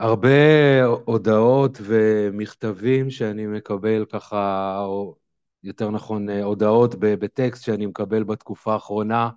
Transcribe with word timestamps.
הרבה 0.00 0.84
הודעות 0.84 1.78
ומכתבים 1.82 3.10
שאני 3.10 3.46
מקבל 3.46 4.04
ככה, 4.04 4.78
או 4.84 5.16
יותר 5.62 5.90
נכון, 5.90 6.28
הודעות 6.30 6.94
בטקסט 6.94 7.64
שאני 7.64 7.86
מקבל 7.86 8.24
בתקופה 8.24 8.72
האחרונה, 8.72 9.30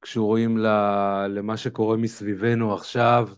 קשורים 0.00 0.58
למה 1.28 1.56
שקורה 1.56 1.96
מסביבנו 1.96 2.74
עכשיו. 2.74 3.28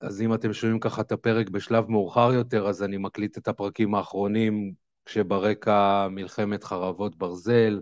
אז 0.00 0.22
אם 0.22 0.34
אתם 0.34 0.52
שומעים 0.52 0.80
ככה 0.80 1.00
את 1.00 1.12
הפרק 1.12 1.48
בשלב 1.48 1.90
מאוחר 1.90 2.32
יותר, 2.32 2.68
אז 2.68 2.82
אני 2.82 2.96
מקליט 2.96 3.38
את 3.38 3.48
הפרקים 3.48 3.94
האחרונים 3.94 4.72
כשברקע 5.04 6.08
מלחמת 6.10 6.64
חרבות 6.64 7.16
ברזל. 7.16 7.80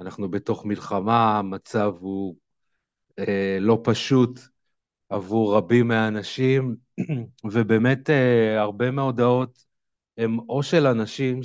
אנחנו 0.00 0.30
בתוך 0.30 0.64
מלחמה, 0.64 1.38
המצב 1.38 1.92
הוא 2.00 2.36
אה, 3.18 3.58
לא 3.60 3.80
פשוט 3.84 4.40
עבור 5.10 5.56
רבים 5.56 5.88
מהאנשים, 5.88 6.76
ובאמת 7.52 8.10
אה, 8.10 8.60
הרבה 8.60 8.90
מההודעות 8.90 9.64
הם 10.18 10.38
או 10.38 10.62
של 10.62 10.86
אנשים 10.86 11.40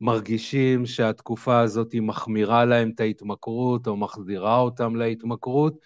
שמרגישים 0.00 0.86
שהתקופה 0.86 1.60
הזאת 1.60 1.94
מחמירה 1.94 2.64
להם 2.64 2.90
את 2.94 3.00
ההתמכרות 3.00 3.86
או 3.86 3.96
מחזירה 3.96 4.58
אותם 4.58 4.96
להתמכרות. 4.96 5.78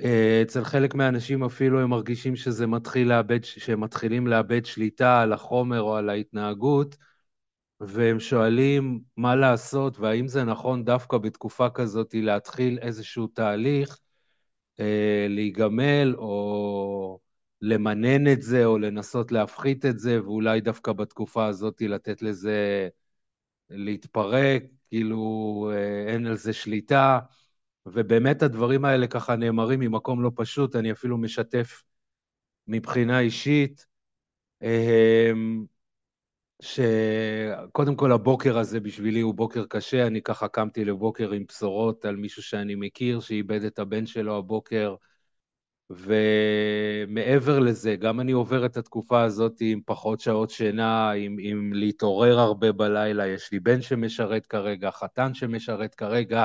אה, 0.00 0.42
אצל 0.42 0.64
חלק 0.64 0.94
מהאנשים 0.94 1.44
אפילו 1.44 1.80
הם 1.80 1.90
מרגישים 1.90 2.36
שזה 2.36 2.66
מתחיל 2.66 3.08
לאבד, 3.08 3.44
שהם 3.44 3.80
מתחילים 3.80 4.26
לאבד 4.26 4.64
שליטה 4.64 5.22
על 5.22 5.32
החומר 5.32 5.80
או 5.80 5.96
על 5.96 6.08
ההתנהגות, 6.08 6.96
והם 7.80 8.20
שואלים 8.20 9.00
מה 9.16 9.36
לעשות 9.36 9.98
והאם 9.98 10.28
זה 10.28 10.44
נכון 10.44 10.84
דווקא 10.84 11.18
בתקופה 11.18 11.70
כזאת 11.70 12.14
להתחיל 12.14 12.78
איזשהו 12.82 13.26
תהליך 13.26 13.98
אה, 14.80 15.26
להיגמל 15.28 16.14
או 16.18 17.18
למנן 17.62 18.32
את 18.32 18.42
זה 18.42 18.64
או 18.64 18.78
לנסות 18.78 19.32
להפחית 19.32 19.84
את 19.86 19.98
זה, 19.98 20.22
ואולי 20.24 20.60
דווקא 20.60 20.92
בתקופה 20.92 21.46
הזאת 21.46 21.82
לתת 21.82 22.22
לזה 22.22 22.88
להתפרק, 23.70 24.62
כאילו 24.88 25.70
אה, 25.74 26.12
אין 26.12 26.26
על 26.26 26.36
זה 26.36 26.52
שליטה. 26.52 27.18
ובאמת 27.86 28.42
הדברים 28.42 28.84
האלה 28.84 29.06
ככה 29.06 29.36
נאמרים 29.36 29.80
ממקום 29.80 30.22
לא 30.22 30.30
פשוט, 30.36 30.76
אני 30.76 30.92
אפילו 30.92 31.18
משתף 31.18 31.82
מבחינה 32.68 33.20
אישית. 33.20 33.86
אה, 34.62 35.32
שקודם 36.62 37.96
כל 37.96 38.12
הבוקר 38.12 38.58
הזה 38.58 38.80
בשבילי 38.80 39.20
הוא 39.20 39.34
בוקר 39.34 39.64
קשה, 39.68 40.06
אני 40.06 40.22
ככה 40.22 40.48
קמתי 40.48 40.84
לבוקר 40.84 41.30
עם 41.32 41.44
בשורות 41.48 42.04
על 42.04 42.16
מישהו 42.16 42.42
שאני 42.42 42.74
מכיר, 42.74 43.20
שאיבד 43.20 43.64
את 43.64 43.78
הבן 43.78 44.06
שלו 44.06 44.36
הבוקר, 44.38 44.94
ומעבר 45.90 47.58
לזה, 47.58 47.96
גם 47.96 48.20
אני 48.20 48.32
עובר 48.32 48.66
את 48.66 48.76
התקופה 48.76 49.22
הזאת 49.22 49.56
עם 49.60 49.80
פחות 49.86 50.20
שעות 50.20 50.50
שינה, 50.50 51.10
עם, 51.10 51.36
עם 51.40 51.72
להתעורר 51.72 52.38
הרבה 52.38 52.72
בלילה, 52.72 53.26
יש 53.26 53.52
לי 53.52 53.60
בן 53.60 53.82
שמשרת 53.82 54.46
כרגע, 54.46 54.90
חתן 54.90 55.34
שמשרת 55.34 55.94
כרגע, 55.94 56.44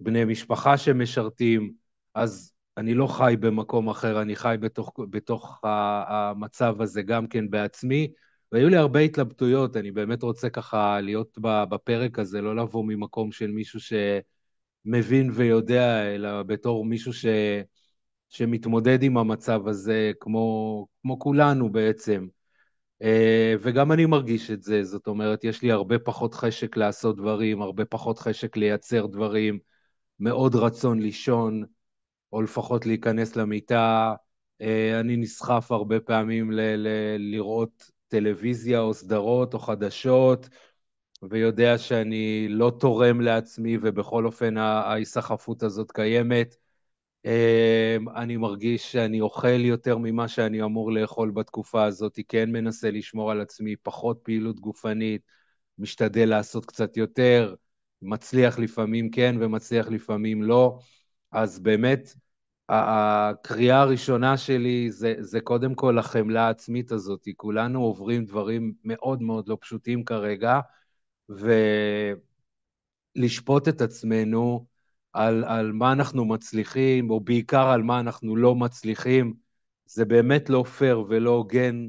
בני 0.00 0.24
משפחה 0.24 0.76
שמשרתים, 0.76 1.72
אז 2.14 2.52
אני 2.76 2.94
לא 2.94 3.06
חי 3.06 3.34
במקום 3.40 3.88
אחר, 3.88 4.22
אני 4.22 4.36
חי 4.36 4.56
בתוך, 4.60 4.92
בתוך 5.10 5.60
המצב 5.64 6.80
הזה 6.80 7.02
גם 7.02 7.26
כן 7.26 7.50
בעצמי, 7.50 8.12
והיו 8.52 8.68
לי 8.68 8.76
הרבה 8.76 9.00
התלבטויות, 9.00 9.76
אני 9.76 9.90
באמת 9.90 10.22
רוצה 10.22 10.50
ככה 10.50 11.00
להיות 11.00 11.38
בפרק 11.42 12.18
הזה, 12.18 12.40
לא 12.40 12.56
לבוא 12.56 12.84
ממקום 12.84 13.32
של 13.32 13.50
מישהו 13.50 13.80
שמבין 13.80 15.30
ויודע, 15.34 16.14
אלא 16.14 16.42
בתור 16.42 16.84
מישהו 16.84 17.12
ש... 17.12 17.26
שמתמודד 18.28 19.02
עם 19.02 19.18
המצב 19.18 19.68
הזה, 19.68 20.12
כמו, 20.20 20.86
כמו 21.02 21.18
כולנו 21.18 21.72
בעצם. 21.72 22.26
אה, 23.02 23.54
וגם 23.60 23.92
אני 23.92 24.06
מרגיש 24.06 24.50
את 24.50 24.62
זה, 24.62 24.84
זאת 24.84 25.06
אומרת, 25.06 25.44
יש 25.44 25.62
לי 25.62 25.72
הרבה 25.72 25.98
פחות 25.98 26.34
חשק 26.34 26.76
לעשות 26.76 27.16
דברים, 27.16 27.62
הרבה 27.62 27.84
פחות 27.84 28.18
חשק 28.18 28.56
לייצר 28.56 29.06
דברים, 29.06 29.58
מאוד 30.20 30.54
רצון 30.54 31.00
לישון, 31.00 31.64
או 32.32 32.42
לפחות 32.42 32.86
להיכנס 32.86 33.36
למיטה. 33.36 34.14
אה, 34.60 35.00
אני 35.00 35.16
נסחף 35.16 35.72
הרבה 35.72 36.00
פעמים 36.00 36.52
ל- 36.52 36.60
ל- 36.76 37.16
לראות 37.18 37.90
טלוויזיה 38.08 38.80
או 38.80 38.94
סדרות 38.94 39.54
או 39.54 39.58
חדשות, 39.58 40.48
ויודע 41.30 41.78
שאני 41.78 42.46
לא 42.48 42.72
תורם 42.80 43.20
לעצמי, 43.20 43.78
ובכל 43.82 44.26
אופן 44.26 44.56
ההיסחפות 44.56 45.62
הזאת 45.62 45.92
קיימת. 45.92 46.56
אמ, 47.24 48.08
אני 48.08 48.36
מרגיש 48.36 48.92
שאני 48.92 49.20
אוכל 49.20 49.64
יותר 49.64 49.98
ממה 49.98 50.28
שאני 50.28 50.62
אמור 50.62 50.92
לאכול 50.92 51.30
בתקופה 51.30 51.84
הזאת, 51.84 52.18
כן 52.28 52.50
מנסה 52.52 52.90
לשמור 52.90 53.30
על 53.30 53.40
עצמי, 53.40 53.76
פחות 53.76 54.20
פעילות 54.22 54.60
גופנית, 54.60 55.22
משתדל 55.78 56.28
לעשות 56.28 56.66
קצת 56.66 56.96
יותר, 56.96 57.54
מצליח 58.02 58.58
לפעמים 58.58 59.10
כן 59.10 59.36
ומצליח 59.40 59.88
לפעמים 59.88 60.42
לא. 60.42 60.78
אז 61.32 61.58
באמת, 61.58 62.14
הקריאה 62.68 63.80
הראשונה 63.80 64.36
שלי 64.36 64.90
זה, 64.90 65.14
זה 65.18 65.40
קודם 65.40 65.74
כל 65.74 65.98
החמלה 65.98 66.46
העצמית 66.46 66.92
הזאת. 66.92 67.28
כולנו 67.36 67.82
עוברים 67.82 68.24
דברים 68.24 68.72
מאוד 68.84 69.22
מאוד 69.22 69.48
לא 69.48 69.58
פשוטים 69.60 70.04
כרגע, 70.04 70.60
ולשפוט 73.16 73.68
את 73.68 73.80
עצמנו 73.80 74.66
על, 75.12 75.44
על 75.44 75.72
מה 75.72 75.92
אנחנו 75.92 76.24
מצליחים, 76.24 77.10
או 77.10 77.20
בעיקר 77.20 77.66
על 77.68 77.82
מה 77.82 78.00
אנחנו 78.00 78.36
לא 78.36 78.54
מצליחים, 78.54 79.34
זה 79.86 80.04
באמת 80.04 80.50
לא 80.50 80.64
פייר 80.78 81.04
ולא 81.08 81.30
הוגן 81.30 81.88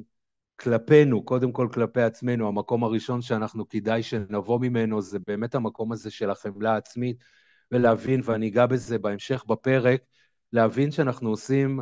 כלפינו, 0.59 1.23
קודם 1.25 1.51
כל 1.51 1.67
כלפי 1.73 2.01
עצמנו. 2.01 2.47
המקום 2.47 2.83
הראשון 2.83 3.21
שאנחנו 3.21 3.69
כדאי 3.69 4.03
שנבוא 4.03 4.59
ממנו 4.59 5.01
זה 5.01 5.19
באמת 5.27 5.55
המקום 5.55 5.91
הזה 5.91 6.11
של 6.11 6.29
החמלה 6.29 6.73
העצמית, 6.73 7.17
ולהבין, 7.71 8.21
ואני 8.23 8.47
אגע 8.47 8.65
בזה 8.65 8.99
בהמשך 8.99 9.45
בפרק, 9.47 10.01
להבין 10.53 10.91
שאנחנו 10.91 11.29
עושים 11.29 11.79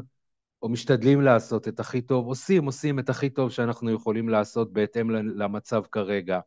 או 0.62 0.70
משתדלים 0.70 1.22
לעשות 1.22 1.68
את 1.68 1.80
הכי 1.80 2.02
טוב, 2.02 2.28
עושים, 2.28 2.66
עושים 2.66 3.00
את 3.00 3.10
הכי 3.10 3.30
טוב 3.30 3.52
שאנחנו 3.52 3.92
יכולים 3.92 4.30
לעשות 4.30 4.74
בהתאם 4.74 5.10
למצב 5.10 5.84
כרגע. 5.92 6.40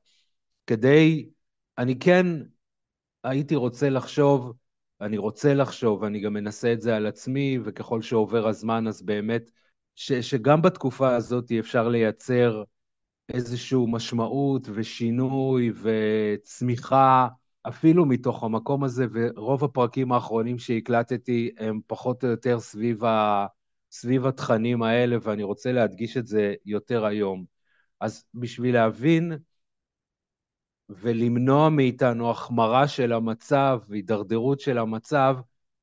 כדי, 0.66 1.30
אני 1.78 1.98
כן 1.98 2.26
הייתי 3.24 3.54
רוצה 3.54 3.90
לחשוב, 3.90 4.52
אני 5.00 5.18
רוצה 5.18 5.54
לחשוב, 5.54 6.02
ואני 6.02 6.20
גם 6.20 6.32
מנסה 6.32 6.72
את 6.72 6.80
זה 6.80 6.96
על 6.96 7.06
עצמי, 7.06 7.58
וככל 7.64 8.02
שעובר 8.02 8.48
הזמן 8.48 8.86
אז 8.86 9.02
באמת, 9.02 9.50
ש, 9.94 10.12
שגם 10.12 10.62
בתקופה 10.62 11.16
הזאת 11.16 11.52
אפשר 11.60 11.88
לייצר 11.88 12.62
איזושהי 13.28 13.78
משמעות 13.88 14.68
ושינוי 14.74 15.72
וצמיחה 15.82 17.28
אפילו 17.68 18.06
מתוך 18.06 18.44
המקום 18.44 18.84
הזה, 18.84 19.06
ורוב 19.12 19.64
הפרקים 19.64 20.12
האחרונים 20.12 20.58
שהקלטתי 20.58 21.50
הם 21.58 21.80
פחות 21.86 22.24
או 22.24 22.28
יותר 22.28 22.60
סביב, 22.60 23.04
ה, 23.04 23.46
סביב 23.90 24.26
התכנים 24.26 24.82
האלה, 24.82 25.16
ואני 25.22 25.42
רוצה 25.42 25.72
להדגיש 25.72 26.16
את 26.16 26.26
זה 26.26 26.54
יותר 26.66 27.04
היום. 27.04 27.44
אז 28.00 28.24
בשביל 28.34 28.74
להבין 28.74 29.32
ולמנוע 30.88 31.68
מאיתנו 31.68 32.30
החמרה 32.30 32.88
של 32.88 33.12
המצב 33.12 33.80
והידרדרות 33.88 34.60
של 34.60 34.78
המצב, 34.78 35.36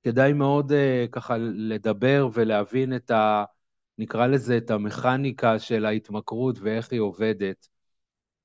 כדאי 0.03 0.33
מאוד 0.33 0.71
uh, 0.71 0.75
ככה 1.11 1.37
לדבר 1.37 2.29
ולהבין 2.33 2.95
את 2.95 3.11
ה... 3.11 3.43
נקרא 3.97 4.27
לזה 4.27 4.57
את 4.57 4.71
המכניקה 4.71 5.59
של 5.59 5.85
ההתמכרות 5.85 6.59
ואיך 6.59 6.91
היא 6.91 6.99
עובדת. 6.99 7.67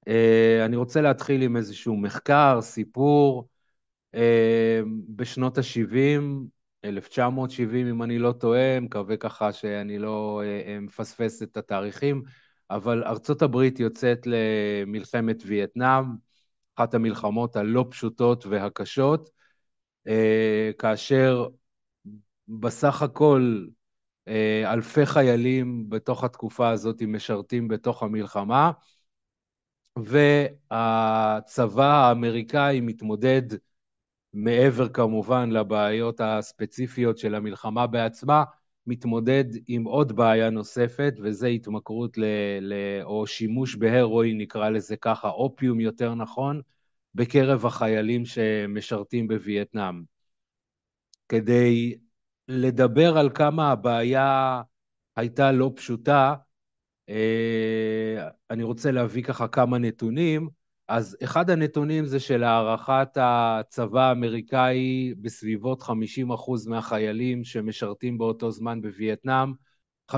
Uh, 0.08 0.64
אני 0.64 0.76
רוצה 0.76 1.00
להתחיל 1.00 1.42
עם 1.42 1.56
איזשהו 1.56 1.96
מחקר, 1.96 2.58
סיפור. 2.62 3.48
Uh, 4.16 4.18
בשנות 5.08 5.58
ה-70, 5.58 6.22
1970 6.84 7.86
אם 7.86 8.02
אני 8.02 8.18
לא 8.18 8.32
טועה, 8.32 8.80
מקווה 8.80 9.16
ככה 9.16 9.52
שאני 9.52 9.98
לא 9.98 10.42
uh, 10.44 10.80
מפספס 10.80 11.42
את 11.42 11.56
התאריכים, 11.56 12.22
אבל 12.70 13.04
ארצות 13.04 13.42
הברית 13.42 13.80
יוצאת 13.80 14.26
למלחמת 14.26 15.42
וייטנאם, 15.46 16.04
אחת 16.76 16.94
המלחמות 16.94 17.56
הלא 17.56 17.86
פשוטות 17.90 18.46
והקשות, 18.46 19.30
כאשר 20.78 21.46
בסך 22.48 23.02
הכל 23.02 23.64
אלפי 24.66 25.06
חיילים 25.06 25.90
בתוך 25.90 26.24
התקופה 26.24 26.70
הזאת 26.70 27.02
משרתים 27.02 27.68
בתוך 27.68 28.02
המלחמה, 28.02 28.70
והצבא 29.98 31.84
האמריקאי 31.84 32.80
מתמודד, 32.80 33.42
מעבר 34.34 34.88
כמובן 34.88 35.50
לבעיות 35.50 36.20
הספציפיות 36.20 37.18
של 37.18 37.34
המלחמה 37.34 37.86
בעצמה, 37.86 38.44
מתמודד 38.86 39.44
עם 39.68 39.84
עוד 39.84 40.12
בעיה 40.16 40.50
נוספת, 40.50 41.14
וזה 41.22 41.46
התמכרות 41.46 42.18
ל... 42.18 42.24
ל 42.60 42.74
או 43.02 43.26
שימוש 43.26 43.76
בהרואין, 43.76 44.38
נקרא 44.38 44.68
לזה 44.68 44.96
ככה, 44.96 45.28
אופיום 45.28 45.80
יותר 45.80 46.14
נכון, 46.14 46.60
בקרב 47.14 47.66
החיילים 47.66 48.24
שמשרתים 48.24 49.28
בווייטנאם. 49.28 50.02
כדי 51.28 51.98
לדבר 52.48 53.18
על 53.18 53.30
כמה 53.34 53.72
הבעיה 53.72 54.62
הייתה 55.16 55.52
לא 55.52 55.72
פשוטה. 55.76 56.34
אה, 57.12 58.28
אני 58.50 58.62
רוצה 58.62 58.90
להביא 58.90 59.22
ככה 59.22 59.48
כמה 59.48 59.78
נתונים. 59.78 60.48
אז 60.88 61.16
אחד 61.24 61.50
הנתונים 61.50 62.04
זה 62.06 62.20
שלהערכת 62.20 63.08
הצבא 63.16 64.00
האמריקאי 64.08 65.14
בסביבות 65.20 65.82
50% 65.82 66.66
מהחיילים 66.66 67.44
שמשרתים 67.44 68.18
באותו 68.18 68.50
זמן 68.50 68.82
בווייטנאם, 68.82 69.52
50% 70.12 70.14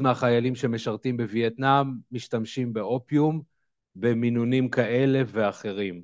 מהחיילים 0.00 0.54
שמשרתים 0.54 1.16
בווייטנאם 1.16 1.86
משתמשים 2.12 2.72
באופיום 2.72 3.42
במינונים 3.96 4.68
כאלה 4.68 5.22
ואחרים. 5.26 6.02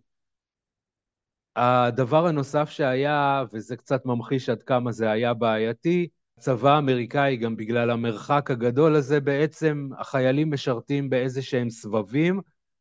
הדבר 1.56 2.26
הנוסף 2.26 2.70
שהיה, 2.70 3.44
וזה 3.52 3.76
קצת 3.76 4.06
ממחיש 4.06 4.48
עד 4.48 4.62
כמה 4.62 4.92
זה 4.92 5.10
היה 5.10 5.34
בעייתי, 5.34 6.08
הצבא 6.42 6.70
האמריקאי, 6.74 7.36
גם 7.36 7.56
בגלל 7.56 7.90
המרחק 7.90 8.50
הגדול 8.50 8.96
הזה, 8.96 9.20
בעצם 9.20 9.88
החיילים 9.98 10.50
משרתים 10.50 11.10
באיזה 11.10 11.42
שהם 11.42 11.70
סבבים, 11.70 12.40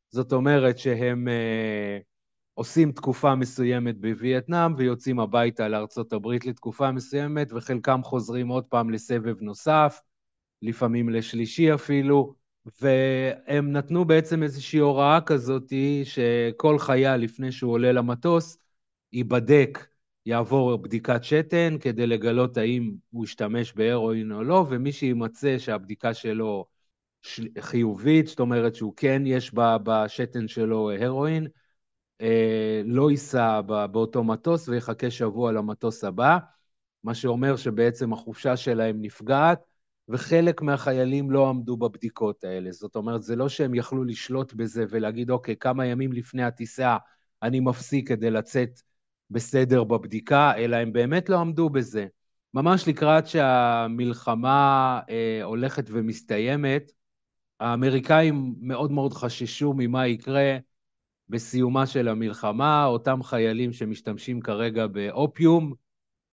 זאת 0.09 0.33
אומרת 0.33 0.77
שהם 0.77 1.27
אה, 1.27 1.97
עושים 2.53 2.91
תקופה 2.91 3.35
מסוימת 3.35 3.97
בווייטנאם 3.97 4.73
ויוצאים 4.77 5.19
הביתה 5.19 5.67
לארצות 5.67 6.13
הברית 6.13 6.45
לתקופה 6.45 6.91
מסוימת, 6.91 7.53
וחלקם 7.53 8.01
חוזרים 8.03 8.47
עוד 8.47 8.65
פעם 8.65 8.89
לסבב 8.89 9.41
נוסף, 9.41 10.01
לפעמים 10.61 11.09
לשלישי 11.09 11.73
אפילו, 11.73 12.35
והם 12.81 13.71
נתנו 13.71 14.05
בעצם 14.05 14.43
איזושהי 14.43 14.79
הוראה 14.79 15.21
כזאת 15.21 15.73
שכל 16.03 16.79
חייל 16.79 17.15
לפני 17.15 17.51
שהוא 17.51 17.71
עולה 17.71 17.91
למטוס 17.91 18.57
ייבדק, 19.13 19.90
יעבור 20.25 20.77
בדיקת 20.77 21.23
שתן 21.23 21.75
כדי 21.81 22.07
לגלות 22.07 22.57
האם 22.57 22.91
הוא 23.11 23.25
ישתמש 23.25 23.73
בהרואין 23.73 24.31
או 24.31 24.43
לא, 24.43 24.65
ומי 24.69 24.91
שימצא 24.91 25.57
שהבדיקה 25.57 26.13
שלו 26.13 26.65
חיובית, 27.59 28.27
זאת 28.27 28.39
אומרת 28.39 28.75
שהוא 28.75 28.93
כן 28.95 29.21
יש 29.25 29.51
בשתן 29.55 30.47
שלו 30.47 30.91
הרואין, 30.91 31.47
אה, 32.21 32.81
לא 32.85 33.11
ייסע 33.11 33.61
באותו 33.61 34.23
מטוס 34.23 34.67
ויחכה 34.67 35.11
שבוע 35.11 35.51
למטוס 35.51 36.03
הבא, 36.03 36.37
מה 37.03 37.15
שאומר 37.15 37.55
שבעצם 37.55 38.13
החופשה 38.13 38.57
שלהם 38.57 39.01
נפגעת, 39.01 39.59
וחלק 40.09 40.61
מהחיילים 40.61 41.31
לא 41.31 41.49
עמדו 41.49 41.77
בבדיקות 41.77 42.43
האלה. 42.43 42.71
זאת 42.71 42.95
אומרת, 42.95 43.23
זה 43.23 43.35
לא 43.35 43.49
שהם 43.49 43.75
יכלו 43.75 44.03
לשלוט 44.03 44.53
בזה 44.53 44.85
ולהגיד, 44.89 45.29
אוקיי, 45.29 45.55
כמה 45.55 45.85
ימים 45.85 46.13
לפני 46.13 46.43
הטיסה 46.43 46.97
אני 47.43 47.59
מפסיק 47.59 48.07
כדי 48.07 48.31
לצאת 48.31 48.81
בסדר 49.31 49.83
בבדיקה, 49.83 50.53
אלא 50.57 50.75
הם 50.75 50.93
באמת 50.93 51.29
לא 51.29 51.39
עמדו 51.39 51.69
בזה. 51.69 52.07
ממש 52.53 52.87
לקראת 52.87 53.27
שהמלחמה 53.27 54.99
אה, 55.09 55.43
הולכת 55.43 55.85
ומסתיימת, 55.87 56.91
האמריקאים 57.59 58.55
מאוד 58.61 58.91
מאוד 58.91 59.13
חששו 59.13 59.73
ממה 59.77 60.07
יקרה 60.07 60.57
בסיומה 61.29 61.87
של 61.87 62.07
המלחמה, 62.07 62.85
אותם 62.85 63.23
חיילים 63.23 63.73
שמשתמשים 63.73 64.41
כרגע 64.41 64.87
באופיום, 64.87 65.73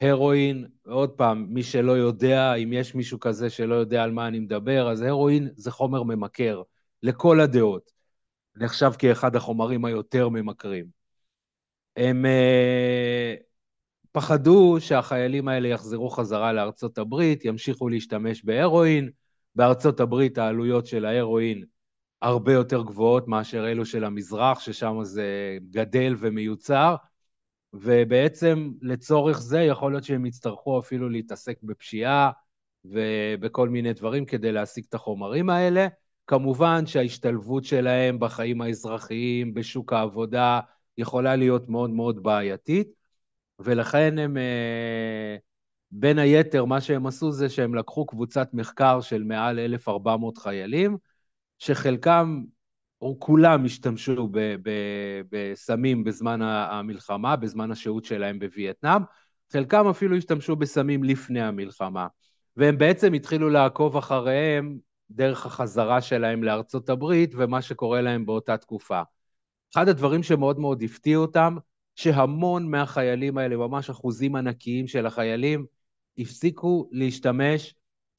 הרואין, 0.01 0.67
עוד 0.87 1.11
פעם, 1.11 1.47
מי 1.51 1.63
שלא 1.63 1.93
יודע, 1.93 2.55
אם 2.55 2.73
יש 2.73 2.95
מישהו 2.95 3.21
כזה 3.21 3.51
שלא 3.51 3.75
יודע 3.75 4.03
על 4.03 4.13
מה 4.13 4.29
אני 4.29 4.39
מדבר, 4.39 4.91
אז 4.91 5.03
הרואין 5.03 5.49
זה 5.57 5.71
חומר 5.71 6.03
ממכר, 6.03 6.63
לכל 7.03 7.41
הדעות. 7.41 7.91
נחשב 8.57 8.91
כאחד 8.99 9.37
החומרים 9.37 9.85
היותר 9.85 10.29
ממכרים. 10.29 10.98
הם 11.99 12.25
uh, 12.25 13.43
פחדו 14.13 14.77
שהחיילים 14.81 15.49
האלה 15.49 15.69
יחזרו 15.69 16.11
חזרה 16.11 16.53
לארצות 16.53 16.99
הברית, 16.99 17.45
ימשיכו 17.45 17.89
להשתמש 17.89 18.45
בהרואין. 18.45 19.11
בארצות 19.55 20.01
הברית 20.01 20.39
העלויות 20.39 20.87
של 20.87 21.05
ההרואין 21.05 21.65
הרבה 22.23 22.53
יותר 22.53 22.83
גבוהות 22.83 23.29
מאשר 23.29 23.71
אלו 23.71 23.87
של 23.87 24.05
המזרח, 24.05 24.61
ששם 24.61 24.99
זה 25.03 25.59
גדל 25.71 26.15
ומיוצר. 26.19 26.97
ובעצם 27.73 28.71
לצורך 28.83 29.41
זה 29.41 29.61
יכול 29.61 29.93
להיות 29.93 30.05
שהם 30.05 30.27
יצטרכו 30.27 30.79
אפילו 30.79 31.09
להתעסק 31.09 31.59
בפשיעה 31.63 32.31
ובכל 32.85 33.69
מיני 33.69 33.93
דברים 33.93 34.25
כדי 34.25 34.53
להשיג 34.53 34.85
את 34.89 34.95
החומרים 34.95 35.51
האלה. 35.51 35.87
כמובן 36.27 36.87
שההשתלבות 36.87 37.65
שלהם 37.65 38.19
בחיים 38.19 38.61
האזרחיים, 38.61 39.55
בשוק 39.55 39.93
העבודה, 39.93 40.61
יכולה 40.99 41.37
להיות 41.37 41.69
מאוד 41.69 41.91
מאוד 41.91 42.23
בעייתית, 42.23 42.89
ולכן 43.59 44.19
הם, 44.19 44.37
אה, 44.37 45.37
בין 45.91 46.19
היתר, 46.19 46.65
מה 46.65 46.81
שהם 46.81 47.07
עשו 47.07 47.33
זה 47.33 47.49
שהם 47.49 47.75
לקחו 47.75 48.07
קבוצת 48.07 48.49
מחקר 48.53 49.01
של 49.01 49.23
מעל 49.23 49.59
1,400 49.59 50.39
חיילים, 50.39 50.97
שחלקם 51.59 52.45
או 53.01 53.17
כולם 53.21 53.65
השתמשו 53.65 54.29
בסמים 55.31 56.05
בזמן 56.05 56.43
המלחמה, 56.43 57.37
בזמן 57.37 57.71
השהות 57.71 58.05
שלהם 58.05 58.39
בווייטנאם, 58.39 59.03
חלקם 59.53 59.87
אפילו 59.87 60.17
השתמשו 60.17 60.57
בסמים 60.57 61.05
לפני 61.05 61.43
המלחמה. 61.43 62.07
והם 62.57 62.79
בעצם 62.79 63.13
התחילו 63.13 63.51
לעקוב 63.51 63.97
אחריהם 63.97 64.79
דרך 65.11 65.47
החזרה 65.47 66.01
שלהם 66.01 66.45
לארצות 66.45 66.89
הברית 66.89 67.35
ומה 67.37 67.63
שקורה 67.63 68.01
להם 68.01 68.27
באותה 68.27 68.57
תקופה. 68.57 69.03
אחד 69.75 69.89
הדברים 69.89 70.23
שמאוד 70.23 70.59
מאוד 70.59 70.83
הפתיעו 70.83 71.23
אותם, 71.23 71.57
שהמון 71.97 72.71
מהחיילים 72.71 73.39
האלה, 73.39 73.57
ממש 73.57 73.91
אחוזים 73.91 74.37
ענקיים 74.37 74.87
של 74.87 75.07
החיילים, 75.07 75.67
הפסיקו 76.19 76.89
להשתמש 76.93 77.75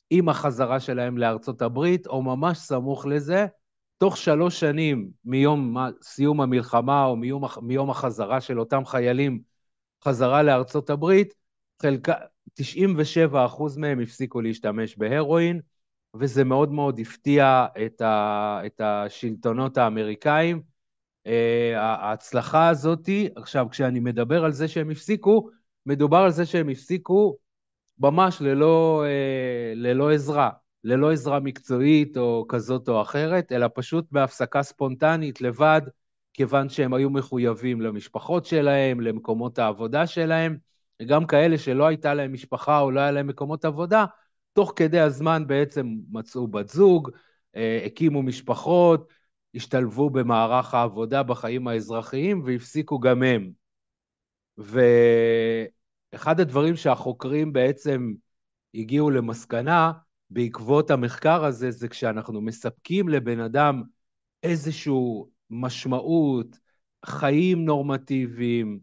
עם 0.10 0.30
החזרה 0.30 0.80
שלהם 0.80 1.18
לארצות 1.18 1.62
הברית, 1.62 2.07
או 2.07 2.22
ממש 2.22 2.57
סמוך 2.57 3.06
לזה, 3.06 3.46
תוך 3.98 4.18
שלוש 4.18 4.60
שנים 4.60 5.10
מיום 5.25 5.78
סיום 6.01 6.42
המלחמה 6.42 7.06
או 7.06 7.16
מיום, 7.16 7.44
מיום 7.62 7.90
החזרה 7.90 8.42
של 8.42 8.60
אותם 8.60 8.86
חיילים 8.86 9.42
חזרה 10.04 10.44
לארצות 10.44 10.90
הברית, 10.90 11.34
חלקה, 11.81 12.13
97% 12.62 13.78
מהם 13.78 14.00
הפסיקו 14.00 14.42
להשתמש 14.42 14.98
בהרואין, 14.98 15.62
וזה 16.16 16.44
מאוד 16.44 16.72
מאוד 16.72 17.00
הפתיע 17.00 17.66
את, 17.86 18.02
ה, 18.02 18.62
את 18.66 18.81
השלטונות 18.84 19.78
האמריקאים. 19.78 20.62
Uh, 21.30 21.78
ההצלחה 21.78 22.70
הזאת, 22.70 23.10
עכשיו, 23.36 23.68
כשאני 23.72 24.00
מדבר 24.00 24.46
על 24.46 24.52
זה 24.52 24.68
שהם 24.68 24.90
הפסיקו, 24.90 25.50
מדובר 25.86 26.18
על 26.18 26.31
זה 26.31 26.46
שהם 26.46 26.70
הפסיקו 26.70 27.38
ממש 28.00 28.42
ללא, 28.42 29.04
uh, 29.06 29.76
ללא 29.76 30.12
עזרה. 30.12 30.50
ללא 30.84 31.12
עזרה 31.12 31.40
מקצועית 31.40 32.18
או 32.18 32.45
כזאת 32.50 32.90
או 32.90 33.02
אחרת, 33.02 33.52
אלא 33.52 33.68
פשוט 33.74 34.06
בהפסקה 34.12 34.64
ספונטנית 34.64 35.42
לבד, 35.42 35.81
כיוון 36.33 36.69
שהם 36.69 36.94
היו 36.94 37.09
מחויבים 37.09 37.81
למשפחות 37.81 38.45
שלהם, 38.45 39.02
למקומות 39.02 39.59
העבודה 39.59 40.07
שלהם, 40.07 40.57
וגם 41.02 41.28
כאלה 41.28 41.57
שלא 41.57 41.88
הייתה 41.88 42.14
להם 42.14 42.33
משפחה 42.33 42.80
או 42.80 42.92
לא 42.92 43.00
היה 43.00 43.12
להם 43.12 43.28
מקומות 43.28 43.66
עבודה, 43.66 44.06
תוך 44.54 44.74
כדי 44.76 45.00
הזמן 45.00 45.48
בעצם 45.48 45.95
מצאו 46.12 46.48
בת 46.48 46.69
זוג, 46.69 47.09
אה, 47.56 47.81
הקימו 47.86 48.24
משפחות, 48.24 49.07
השתלבו 49.56 50.09
במערך 50.09 50.73
העבודה 50.73 51.23
בחיים 51.23 51.68
האזרחיים 51.68 52.41
והפסיקו 52.45 52.99
גם 52.99 53.23
הם. 53.23 53.51
ואחד 54.57 56.39
הדברים 56.39 56.75
שהחוקרים 56.75 57.53
בעצם 57.53 58.13
הגיעו 58.73 59.09
למסקנה, 59.09 59.91
בעקבות 60.29 60.91
המחקר 60.91 61.45
הזה, 61.45 61.71
זה 61.71 61.87
כשאנחנו 61.87 62.41
מספקים 62.41 63.09
לבן 63.09 63.39
אדם 63.39 63.83
איזושהי 64.44 64.94
משמעות, 65.49 66.59
חיים 67.06 67.65
נורמטיביים, 67.65 68.79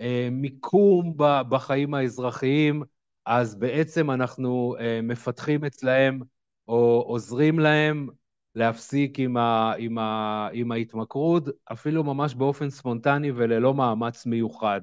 אה, 0.00 0.28
מיקום 0.30 1.14
בחיים 1.48 1.94
האזרחיים, 1.94 2.82
אז 3.26 3.54
בעצם 3.54 4.10
אנחנו 4.10 4.76
אה, 4.80 5.00
מפתחים 5.02 5.64
אצלהם 5.64 6.20
או 6.68 7.04
עוזרים 7.06 7.58
להם 7.58 8.08
להפסיק 8.54 9.18
עם, 9.18 9.36
ה, 9.36 9.72
עם, 9.78 9.98
ה, 9.98 10.48
עם 10.52 10.72
ההתמכרות, 10.72 11.48
אפילו 11.72 12.04
ממש 12.04 12.34
באופן 12.34 12.70
ספונטני 12.70 13.30
וללא 13.30 13.74
מאמץ 13.74 14.26
מיוחד. 14.26 14.80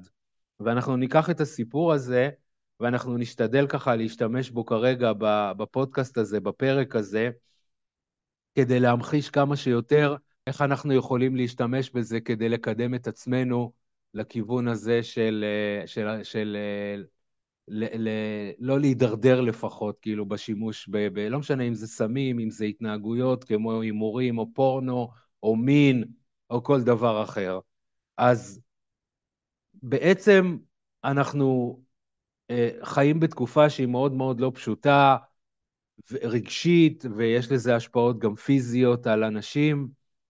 ואנחנו 0.60 0.96
ניקח 0.96 1.30
את 1.30 1.40
הסיפור 1.40 1.92
הזה 1.92 2.30
ואנחנו 2.80 3.16
נשתדל 3.16 3.66
ככה 3.66 3.96
להשתמש 3.96 4.50
בו 4.50 4.66
כרגע 4.66 5.12
בפודקאסט 5.56 6.18
הזה, 6.18 6.40
בפרק 6.40 6.96
הזה, 6.96 7.30
כדי 8.54 8.80
להמחיש 8.80 9.30
כמה 9.30 9.56
שיותר 9.56 10.16
איך 10.46 10.62
אנחנו 10.62 10.94
יכולים 10.94 11.36
להשתמש 11.36 11.90
בזה 11.90 12.20
כדי 12.20 12.48
לקדם 12.48 12.94
את 12.94 13.06
עצמנו 13.06 13.72
לכיוון 14.14 14.68
הזה 14.68 15.02
של, 15.02 15.44
של, 15.86 16.22
של 16.22 16.56
ל, 17.72 18.08
ל, 18.08 18.10
לא 18.58 18.80
להידרדר 18.80 19.40
לפחות, 19.40 19.98
כאילו, 20.02 20.26
בשימוש, 20.26 20.88
ב, 20.88 21.08
ב, 21.14 21.18
לא 21.18 21.38
משנה 21.38 21.62
אם 21.64 21.74
זה 21.74 21.86
סמים, 21.86 22.38
אם 22.40 22.50
זה 22.50 22.64
התנהגויות 22.64 23.44
כמו 23.44 23.80
הימורים 23.80 24.38
או 24.38 24.54
פורנו 24.54 25.10
או 25.42 25.56
מין 25.56 26.04
או 26.50 26.62
כל 26.62 26.82
דבר 26.82 27.22
אחר. 27.22 27.58
אז 28.16 28.60
בעצם 29.82 30.56
אנחנו 31.04 31.80
אה, 32.50 32.70
חיים 32.82 33.20
בתקופה 33.20 33.70
שהיא 33.70 33.86
מאוד 33.86 34.12
מאוד 34.12 34.40
לא 34.40 34.52
פשוטה, 34.54 35.16
רגשית, 36.12 37.04
ויש 37.16 37.52
לזה 37.52 37.76
השפעות 37.76 38.18
גם 38.18 38.34
פיזיות 38.34 39.06
על 39.06 39.24
אנשים. 39.24 39.88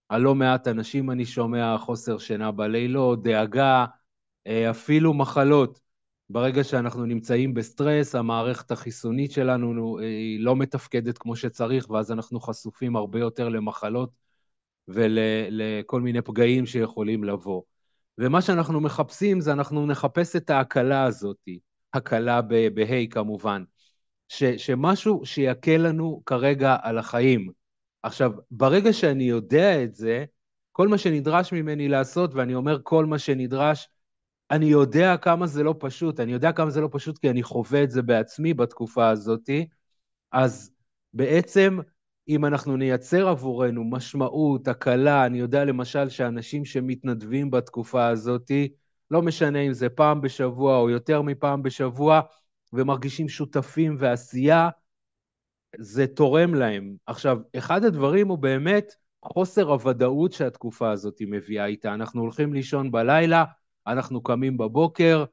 על 0.08 0.22
לא 0.22 0.34
מעט 0.34 0.68
אנשים 0.68 1.10
אני 1.10 1.26
שומע 1.26 1.78
חוסר 1.78 2.18
שינה 2.18 2.50
בלילות, 2.52 3.22
דאגה, 3.22 3.86
אה, 4.46 4.70
אפילו 4.70 5.14
מחלות. 5.14 5.80
ברגע 6.32 6.64
שאנחנו 6.64 7.06
נמצאים 7.06 7.54
בסטרס, 7.54 8.14
המערכת 8.14 8.70
החיסונית 8.70 9.32
שלנו 9.32 9.98
אה, 9.98 10.04
היא 10.04 10.40
לא 10.40 10.56
מתפקדת 10.56 11.18
כמו 11.18 11.36
שצריך, 11.36 11.90
ואז 11.90 12.12
אנחנו 12.12 12.40
חשופים 12.40 12.96
הרבה 12.96 13.18
יותר 13.18 13.48
למחלות 13.48 14.10
ולכל 14.88 16.00
מיני 16.00 16.22
פגעים 16.22 16.66
שיכולים 16.66 17.24
לבוא. 17.24 17.62
ומה 18.18 18.42
שאנחנו 18.42 18.80
מחפשים 18.80 19.40
זה 19.40 19.52
אנחנו 19.52 19.86
נחפש 19.86 20.36
את 20.36 20.50
ההקלה 20.50 21.04
הזאת, 21.04 21.48
הקלה 21.94 22.42
בה' 22.42 23.06
כמובן, 23.10 23.64
ש, 24.28 24.44
שמשהו 24.44 25.26
שיקל 25.26 25.76
לנו 25.76 26.22
כרגע 26.26 26.76
על 26.82 26.98
החיים. 26.98 27.50
עכשיו, 28.02 28.32
ברגע 28.50 28.92
שאני 28.92 29.24
יודע 29.24 29.84
את 29.84 29.94
זה, 29.94 30.24
כל 30.72 30.88
מה 30.88 30.98
שנדרש 30.98 31.52
ממני 31.52 31.88
לעשות, 31.88 32.34
ואני 32.34 32.54
אומר 32.54 32.78
כל 32.82 33.06
מה 33.06 33.18
שנדרש, 33.18 33.88
אני 34.50 34.66
יודע 34.66 35.16
כמה 35.16 35.46
זה 35.46 35.62
לא 35.62 35.74
פשוט, 35.78 36.20
אני 36.20 36.32
יודע 36.32 36.52
כמה 36.52 36.70
זה 36.70 36.80
לא 36.80 36.88
פשוט 36.92 37.18
כי 37.18 37.30
אני 37.30 37.42
חווה 37.42 37.82
את 37.82 37.90
זה 37.90 38.02
בעצמי 38.02 38.54
בתקופה 38.54 39.08
הזאת, 39.08 39.50
אז 40.32 40.72
בעצם 41.14 41.78
אם 42.28 42.44
אנחנו 42.44 42.76
נייצר 42.76 43.28
עבורנו 43.28 43.84
משמעות, 43.84 44.68
הקלה, 44.68 45.26
אני 45.26 45.38
יודע 45.38 45.64
למשל 45.64 46.08
שאנשים 46.08 46.64
שמתנדבים 46.64 47.50
בתקופה 47.50 48.06
הזאת, 48.06 48.50
לא 49.10 49.22
משנה 49.22 49.58
אם 49.58 49.72
זה 49.72 49.88
פעם 49.88 50.20
בשבוע 50.20 50.78
או 50.78 50.90
יותר 50.90 51.22
מפעם 51.22 51.62
בשבוע, 51.62 52.20
ומרגישים 52.72 53.28
שותפים 53.28 53.96
ועשייה, 53.98 54.68
זה 55.78 56.06
תורם 56.06 56.54
להם. 56.54 56.96
עכשיו, 57.06 57.38
אחד 57.56 57.84
הדברים 57.84 58.28
הוא 58.28 58.38
באמת 58.38 58.94
חוסר 59.24 59.70
הוודאות 59.70 60.32
שהתקופה 60.32 60.90
הזאת 60.90 61.16
מביאה 61.20 61.66
איתה. 61.66 61.94
אנחנו 61.94 62.20
הולכים 62.20 62.54
לישון 62.54 62.90
בלילה, 62.90 63.44
אנחנו 63.86 64.22
קמים 64.22 64.56
בבוקר 64.56 65.24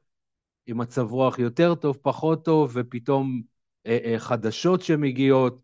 עם 0.66 0.78
מצב 0.78 1.10
רוח 1.10 1.38
יותר 1.38 1.74
טוב, 1.74 1.98
פחות 2.02 2.44
טוב, 2.44 2.72
ופתאום 2.74 3.42
אה, 3.86 3.98
אה, 4.04 4.18
חדשות 4.18 4.82
שמגיעות, 4.82 5.60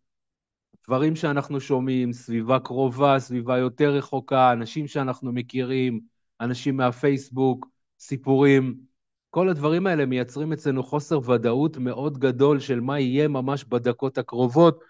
דברים 0.87 1.17
שאנחנו 1.17 1.61
שומעים, 1.61 2.12
סביבה 2.12 2.61
קרובה, 2.61 3.19
סביבה 3.19 3.59
יותר 3.59 3.91
רחוקה, 3.95 4.53
אנשים 4.53 4.87
שאנחנו 4.87 5.33
מכירים, 5.33 6.00
אנשים 6.41 6.76
מהפייסבוק, 6.76 7.67
סיפורים. 7.99 8.76
כל 9.31 9.49
הדברים 9.49 9.87
האלה 9.87 10.07
מייצרים 10.07 10.53
אצלנו 10.53 10.83
חוסר 10.83 11.31
ודאות 11.31 11.76
מאוד 11.76 12.19
גדול 12.19 12.61
של 12.61 12.81
מה 12.81 13.00
יהיה 13.00 13.29
ממש 13.29 13.64
בדקות 13.64 14.19
הקרובות, 14.19 14.81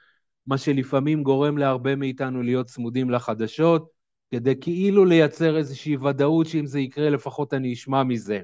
מה 0.46 0.58
שלפעמים 0.58 1.22
גורם 1.22 1.58
להרבה 1.58 1.96
מאיתנו 1.96 2.42
להיות 2.42 2.66
צמודים 2.66 3.10
לחדשות, 3.10 3.93
כדי 4.34 4.54
כאילו 4.60 5.04
לייצר 5.04 5.56
איזושהי 5.56 5.96
ודאות 5.96 6.46
שאם 6.46 6.66
זה 6.66 6.80
יקרה 6.80 7.10
לפחות 7.10 7.54
אני 7.54 7.72
אשמע 7.72 8.02
מזה. 8.02 8.40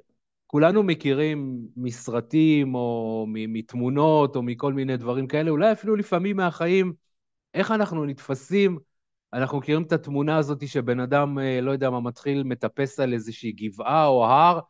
כולנו 0.47 0.83
מכירים 0.83 1.69
מסרטים 1.77 2.75
או 2.75 3.27
מתמונות 3.29 4.37
או 4.37 4.43
מכל 4.43 4.73
מיני 4.73 4.97
דברים 4.97 5.27
כאלה, 5.27 5.51
אולי 5.51 5.73
אפילו 5.73 5.97
לפעמים 5.97 6.37
מהחיים, 6.37 6.93
איך 7.55 7.71
אנחנו 7.71 8.05
נתפסים, 8.05 8.79
אנחנו 9.33 9.59
מכירים 9.59 9.83
את 9.83 9.93
התמונה 9.93 10.37
הזאת 10.37 10.69
שבן 10.69 11.01
אדם, 11.01 11.39
אה, 11.39 11.61
לא 11.61 11.71
יודע 11.71 11.91
מה, 11.91 12.01
מתחיל, 12.01 12.43
מטפס 12.43 13.01
על 13.01 13.13
איזושהי 13.13 13.53
גבעה 13.53 14.07
או 14.07 14.27
הר, 14.27 14.61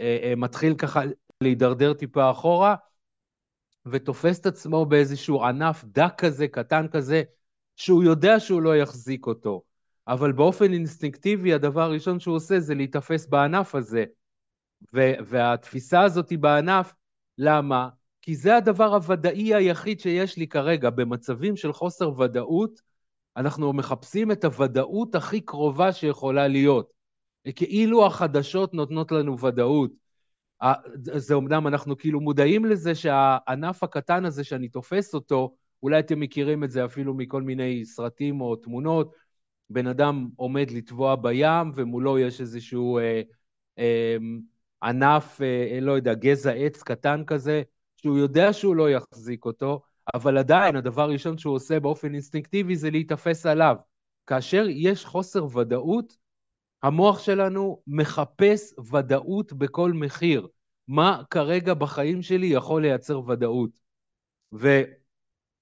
אה, 0.00 0.18
אה, 0.22 0.34
מתחיל 0.36 0.74
ככה 0.74 1.02
להידרדר 1.40 1.94
טיפה 1.94 2.30
אחורה, 2.30 2.74
ותופס 3.86 4.40
את 4.40 4.46
עצמו 4.46 4.86
באיזשהו 4.86 5.44
ענף 5.44 5.84
דק 5.84 6.14
כזה, 6.18 6.48
קטן 6.48 6.88
כזה, 6.88 7.22
שהוא 7.76 8.04
יודע 8.04 8.40
שהוא 8.40 8.62
לא 8.62 8.76
יחזיק 8.76 9.26
אותו. 9.26 9.67
אבל 10.08 10.32
באופן 10.32 10.72
אינסטינקטיבי, 10.72 11.54
הדבר 11.54 11.82
הראשון 11.82 12.20
שהוא 12.20 12.36
עושה 12.36 12.60
זה 12.60 12.74
להיתפס 12.74 13.26
בענף 13.26 13.74
הזה. 13.74 14.04
והתפיסה 15.26 16.00
הזאת 16.00 16.30
היא 16.30 16.38
בענף, 16.38 16.94
למה? 17.38 17.88
כי 18.22 18.36
זה 18.36 18.56
הדבר 18.56 18.94
הוודאי 18.94 19.54
היחיד 19.54 20.00
שיש 20.00 20.36
לי 20.36 20.46
כרגע. 20.46 20.90
במצבים 20.90 21.56
של 21.56 21.72
חוסר 21.72 22.20
ודאות, 22.20 22.80
אנחנו 23.36 23.72
מחפשים 23.72 24.32
את 24.32 24.44
הוודאות 24.44 25.14
הכי 25.14 25.40
קרובה 25.40 25.92
שיכולה 25.92 26.48
להיות. 26.48 26.92
כאילו 27.56 28.06
החדשות 28.06 28.74
נותנות 28.74 29.12
לנו 29.12 29.40
ודאות. 29.40 29.90
זה 30.96 31.34
אומנם, 31.34 31.66
אנחנו 31.66 31.96
כאילו 31.96 32.20
מודעים 32.20 32.64
לזה 32.64 32.94
שהענף 32.94 33.82
הקטן 33.82 34.24
הזה 34.24 34.44
שאני 34.44 34.68
תופס 34.68 35.14
אותו, 35.14 35.54
אולי 35.82 35.98
אתם 35.98 36.20
מכירים 36.20 36.64
את 36.64 36.70
זה 36.70 36.84
אפילו 36.84 37.14
מכל 37.14 37.42
מיני 37.42 37.84
סרטים 37.84 38.40
או 38.40 38.56
תמונות, 38.56 39.14
בן 39.70 39.86
אדם 39.86 40.28
עומד 40.36 40.70
לטבוע 40.70 41.16
בים 41.16 41.72
ומולו 41.74 42.18
יש 42.18 42.40
איזשהו 42.40 42.98
אה, 42.98 43.22
אה, 43.78 44.16
ענף, 44.82 45.40
אה, 45.42 45.80
לא 45.80 45.92
יודע, 45.92 46.14
גזע 46.14 46.52
עץ 46.52 46.82
קטן 46.82 47.24
כזה, 47.26 47.62
שהוא 47.96 48.18
יודע 48.18 48.52
שהוא 48.52 48.76
לא 48.76 48.90
יחזיק 48.90 49.44
אותו, 49.44 49.82
אבל 50.14 50.38
עדיין 50.38 50.76
הדבר 50.76 51.02
הראשון 51.02 51.38
שהוא 51.38 51.54
עושה 51.54 51.80
באופן 51.80 52.14
אינסטינקטיבי 52.14 52.76
זה 52.76 52.90
להיתפס 52.90 53.46
עליו. 53.46 53.76
כאשר 54.26 54.66
יש 54.68 55.04
חוסר 55.04 55.58
ודאות, 55.58 56.16
המוח 56.82 57.18
שלנו 57.18 57.82
מחפש 57.86 58.74
ודאות 58.92 59.52
בכל 59.52 59.92
מחיר. 59.92 60.48
מה 60.88 61.22
כרגע 61.30 61.74
בחיים 61.74 62.22
שלי 62.22 62.46
יכול 62.46 62.82
לייצר 62.82 63.20
ודאות? 63.28 63.70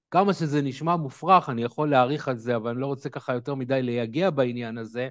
וכמה 0.08 0.32
שזה 0.34 0.62
נשמע 0.62 0.96
מופרך, 0.96 1.48
אני 1.48 1.62
יכול 1.62 1.90
להעריך 1.90 2.28
על 2.28 2.36
זה, 2.36 2.56
אבל 2.56 2.70
אני 2.70 2.80
לא 2.80 2.86
רוצה 2.86 3.08
ככה 3.08 3.34
יותר 3.34 3.54
מדי 3.54 3.82
לייגע 3.82 4.30
בעניין 4.30 4.78
הזה, 4.78 5.08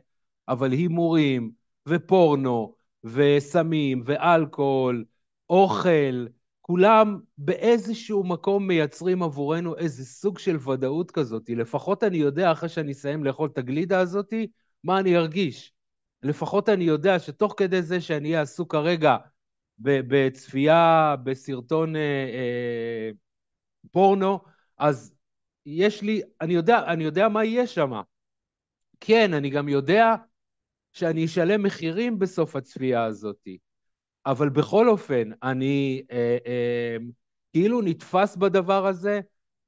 אבל 0.47 0.71
הימורים, 0.71 1.51
ופורנו, 1.87 2.75
וסמים, 3.03 4.01
ואלכוהול, 4.05 5.05
אוכל, 5.49 6.25
כולם 6.61 7.19
באיזשהו 7.37 8.23
מקום 8.23 8.67
מייצרים 8.67 9.23
עבורנו 9.23 9.77
איזה 9.77 10.05
סוג 10.05 10.39
של 10.39 10.69
ודאות 10.69 11.11
כזאת. 11.11 11.49
לפחות 11.49 12.03
אני 12.03 12.17
יודע, 12.17 12.51
אחרי 12.51 12.69
שאני 12.69 12.91
אסיים 12.91 13.23
לאכול 13.23 13.49
את 13.53 13.57
הגלידה 13.57 13.99
הזאת, 13.99 14.33
מה 14.83 14.99
אני 14.99 15.17
ארגיש. 15.17 15.73
לפחות 16.23 16.69
אני 16.69 16.83
יודע 16.83 17.19
שתוך 17.19 17.53
כדי 17.57 17.81
זה 17.81 18.01
שאני 18.01 18.29
אהיה 18.29 18.41
עסוק 18.41 18.71
כרגע 18.71 19.17
בצפייה 19.79 21.15
בסרטון 21.23 21.95
אה, 21.95 22.01
אה, 22.01 23.09
פורנו, 23.91 24.39
אז 24.77 25.15
יש 25.65 26.01
לי, 26.01 26.21
אני 26.41 26.53
יודע, 26.53 26.83
אני 26.87 27.03
יודע 27.03 27.29
מה 27.29 27.45
יהיה 27.45 27.67
שם. 27.67 28.01
כן, 28.99 29.33
אני 29.33 29.49
גם 29.49 29.69
יודע 29.69 30.15
שאני 30.93 31.25
אשלם 31.25 31.63
מחירים 31.63 32.19
בסוף 32.19 32.55
הצפייה 32.55 33.03
הזאת. 33.03 33.47
אבל 34.25 34.49
בכל 34.49 34.89
אופן, 34.89 35.29
אני 35.43 36.03
אה, 36.11 36.37
אה, 36.47 36.97
כאילו 37.53 37.81
נתפס 37.81 38.35
בדבר 38.35 38.87
הזה, 38.87 39.21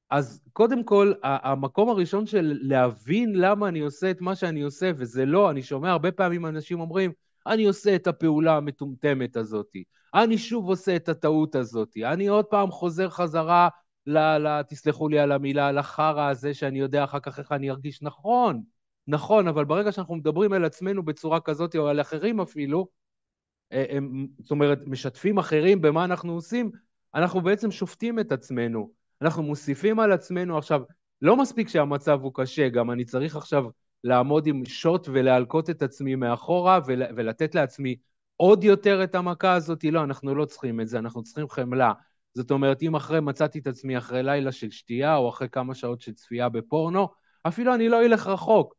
אז 0.09 0.41
קודם 0.53 0.83
כל, 0.83 1.13
המקום 1.23 1.89
הראשון 1.89 2.25
של 2.25 2.59
להבין 2.61 3.35
למה 3.35 3.67
אני 3.67 3.79
עושה 3.79 4.11
את 4.11 4.21
מה 4.21 4.35
שאני 4.35 4.61
עושה, 4.61 4.91
וזה 4.95 5.25
לא, 5.25 5.51
אני 5.51 5.63
שומע 5.63 5.91
הרבה 5.91 6.11
פעמים 6.11 6.45
אנשים 6.45 6.79
אומרים, 6.79 7.11
אני 7.47 7.65
עושה 7.65 7.95
את 7.95 8.07
הפעולה 8.07 8.57
המטומטמת 8.57 9.35
הזאת, 9.37 9.71
אני 10.13 10.37
שוב 10.37 10.69
עושה 10.69 10.95
את 10.95 11.09
הטעות 11.09 11.55
הזאת, 11.55 11.97
אני 12.03 12.27
עוד 12.27 12.45
פעם 12.45 12.71
חוזר 12.71 13.09
חזרה, 13.09 13.69
ל, 14.07 14.17
ל, 14.17 14.61
תסלחו 14.61 15.09
לי 15.09 15.19
על 15.19 15.31
המילה, 15.31 15.71
לחרא 15.71 16.29
הזה 16.29 16.53
שאני 16.53 16.79
יודע 16.79 17.03
אחר 17.03 17.19
כך 17.19 17.39
איך 17.39 17.51
אני 17.51 17.69
ארגיש. 17.69 18.01
נכון, 18.01 18.63
נכון, 19.07 19.47
אבל 19.47 19.65
ברגע 19.65 19.91
שאנחנו 19.91 20.15
מדברים 20.15 20.53
על 20.53 20.65
עצמנו 20.65 21.03
בצורה 21.03 21.39
כזאת, 21.39 21.75
או 21.75 21.87
על 21.87 22.01
אחרים 22.01 22.41
אפילו, 22.41 22.87
אה, 23.71 23.85
הם, 23.89 24.27
זאת 24.39 24.51
אומרת, 24.51 24.79
משתפים 24.85 25.37
אחרים 25.37 25.81
במה 25.81 26.05
אנחנו 26.05 26.33
עושים, 26.33 26.71
אנחנו 27.15 27.41
בעצם 27.41 27.71
שופטים 27.71 28.19
את 28.19 28.31
עצמנו. 28.31 28.91
אנחנו 29.21 29.43
מוסיפים 29.43 29.99
על 29.99 30.11
עצמנו 30.11 30.57
עכשיו, 30.57 30.81
לא 31.21 31.37
מספיק 31.37 31.67
שהמצב 31.67 32.19
הוא 32.21 32.31
קשה, 32.35 32.69
גם 32.69 32.91
אני 32.91 33.05
צריך 33.05 33.35
עכשיו 33.35 33.65
לעמוד 34.03 34.47
עם 34.47 34.65
שוט 34.65 35.07
ולהלקות 35.11 35.69
את 35.69 35.81
עצמי 35.81 36.15
מאחורה 36.15 36.79
ול, 36.85 37.03
ולתת 37.15 37.55
לעצמי 37.55 37.95
עוד 38.35 38.63
יותר 38.63 39.03
את 39.03 39.15
המכה 39.15 39.53
הזאת. 39.53 39.83
לא, 39.83 40.03
אנחנו 40.03 40.35
לא 40.35 40.45
צריכים 40.45 40.81
את 40.81 40.87
זה, 40.87 40.99
אנחנו 40.99 41.23
צריכים 41.23 41.49
חמלה. 41.49 41.93
זאת 42.37 42.51
אומרת, 42.51 42.81
אם 42.81 42.95
אחרי 42.95 43.19
מצאתי 43.21 43.59
את 43.59 43.67
עצמי 43.67 43.97
אחרי 43.97 44.23
לילה 44.23 44.51
של 44.51 44.71
שתייה, 44.71 45.15
או 45.15 45.29
אחרי 45.29 45.49
כמה 45.49 45.75
שעות 45.75 46.01
של 46.01 46.13
צפייה 46.13 46.49
בפורנו, 46.49 47.07
אפילו 47.47 47.75
אני 47.75 47.89
לא 47.89 48.05
אלך 48.05 48.27
רחוק. 48.27 48.75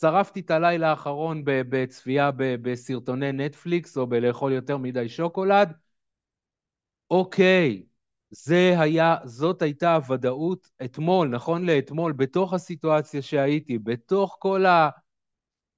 שרפתי 0.00 0.40
את 0.40 0.50
הלילה 0.50 0.90
האחרון 0.90 1.42
בצפייה 1.44 2.30
בסרטוני 2.36 3.32
נטפליקס, 3.32 3.96
או 3.96 4.06
בלאכול 4.06 4.52
יותר 4.52 4.76
מדי 4.76 5.08
שוקולד. 5.08 5.72
אוקיי, 7.10 7.82
זה 8.30 8.74
היה, 8.78 9.16
זאת 9.24 9.62
הייתה 9.62 9.94
הוודאות 9.94 10.68
אתמול, 10.84 11.28
נכון 11.28 11.66
לאתמול, 11.66 12.12
בתוך 12.12 12.52
הסיטואציה 12.52 13.22
שהייתי, 13.22 13.78
בתוך 13.78 14.36
כל 14.40 14.66
ה... 14.66 14.90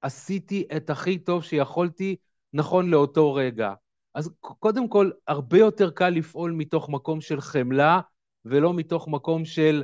עשיתי 0.01 0.67
את 0.77 0.89
הכי 0.89 1.19
טוב 1.19 1.43
שיכולתי 1.43 2.15
נכון 2.53 2.89
לאותו 2.89 3.33
רגע. 3.33 3.73
אז 4.19 4.29
קודם 4.39 4.87
כל, 4.87 5.11
הרבה 5.27 5.57
יותר 5.57 5.89
קל 5.89 6.09
לפעול 6.09 6.51
מתוך 6.51 6.89
מקום 6.89 7.21
של 7.21 7.41
חמלה, 7.41 7.99
ולא 8.45 8.73
מתוך 8.73 9.07
מקום 9.07 9.45
של 9.45 9.83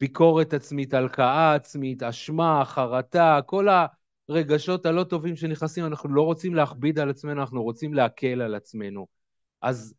ביקורת 0.00 0.54
עצמית, 0.54 0.94
הלקאה 0.94 1.54
עצמית, 1.54 2.02
אשמה, 2.02 2.64
חרטה, 2.64 3.40
כל 3.46 3.68
הרגשות 4.28 4.86
הלא 4.86 5.04
טובים 5.04 5.36
שנכנסים, 5.36 5.86
אנחנו 5.86 6.08
לא 6.08 6.22
רוצים 6.22 6.54
להכביד 6.54 6.98
על 6.98 7.10
עצמנו, 7.10 7.40
אנחנו 7.40 7.62
רוצים 7.62 7.94
להקל 7.94 8.42
על 8.42 8.54
עצמנו. 8.54 9.06
אז 9.62 9.94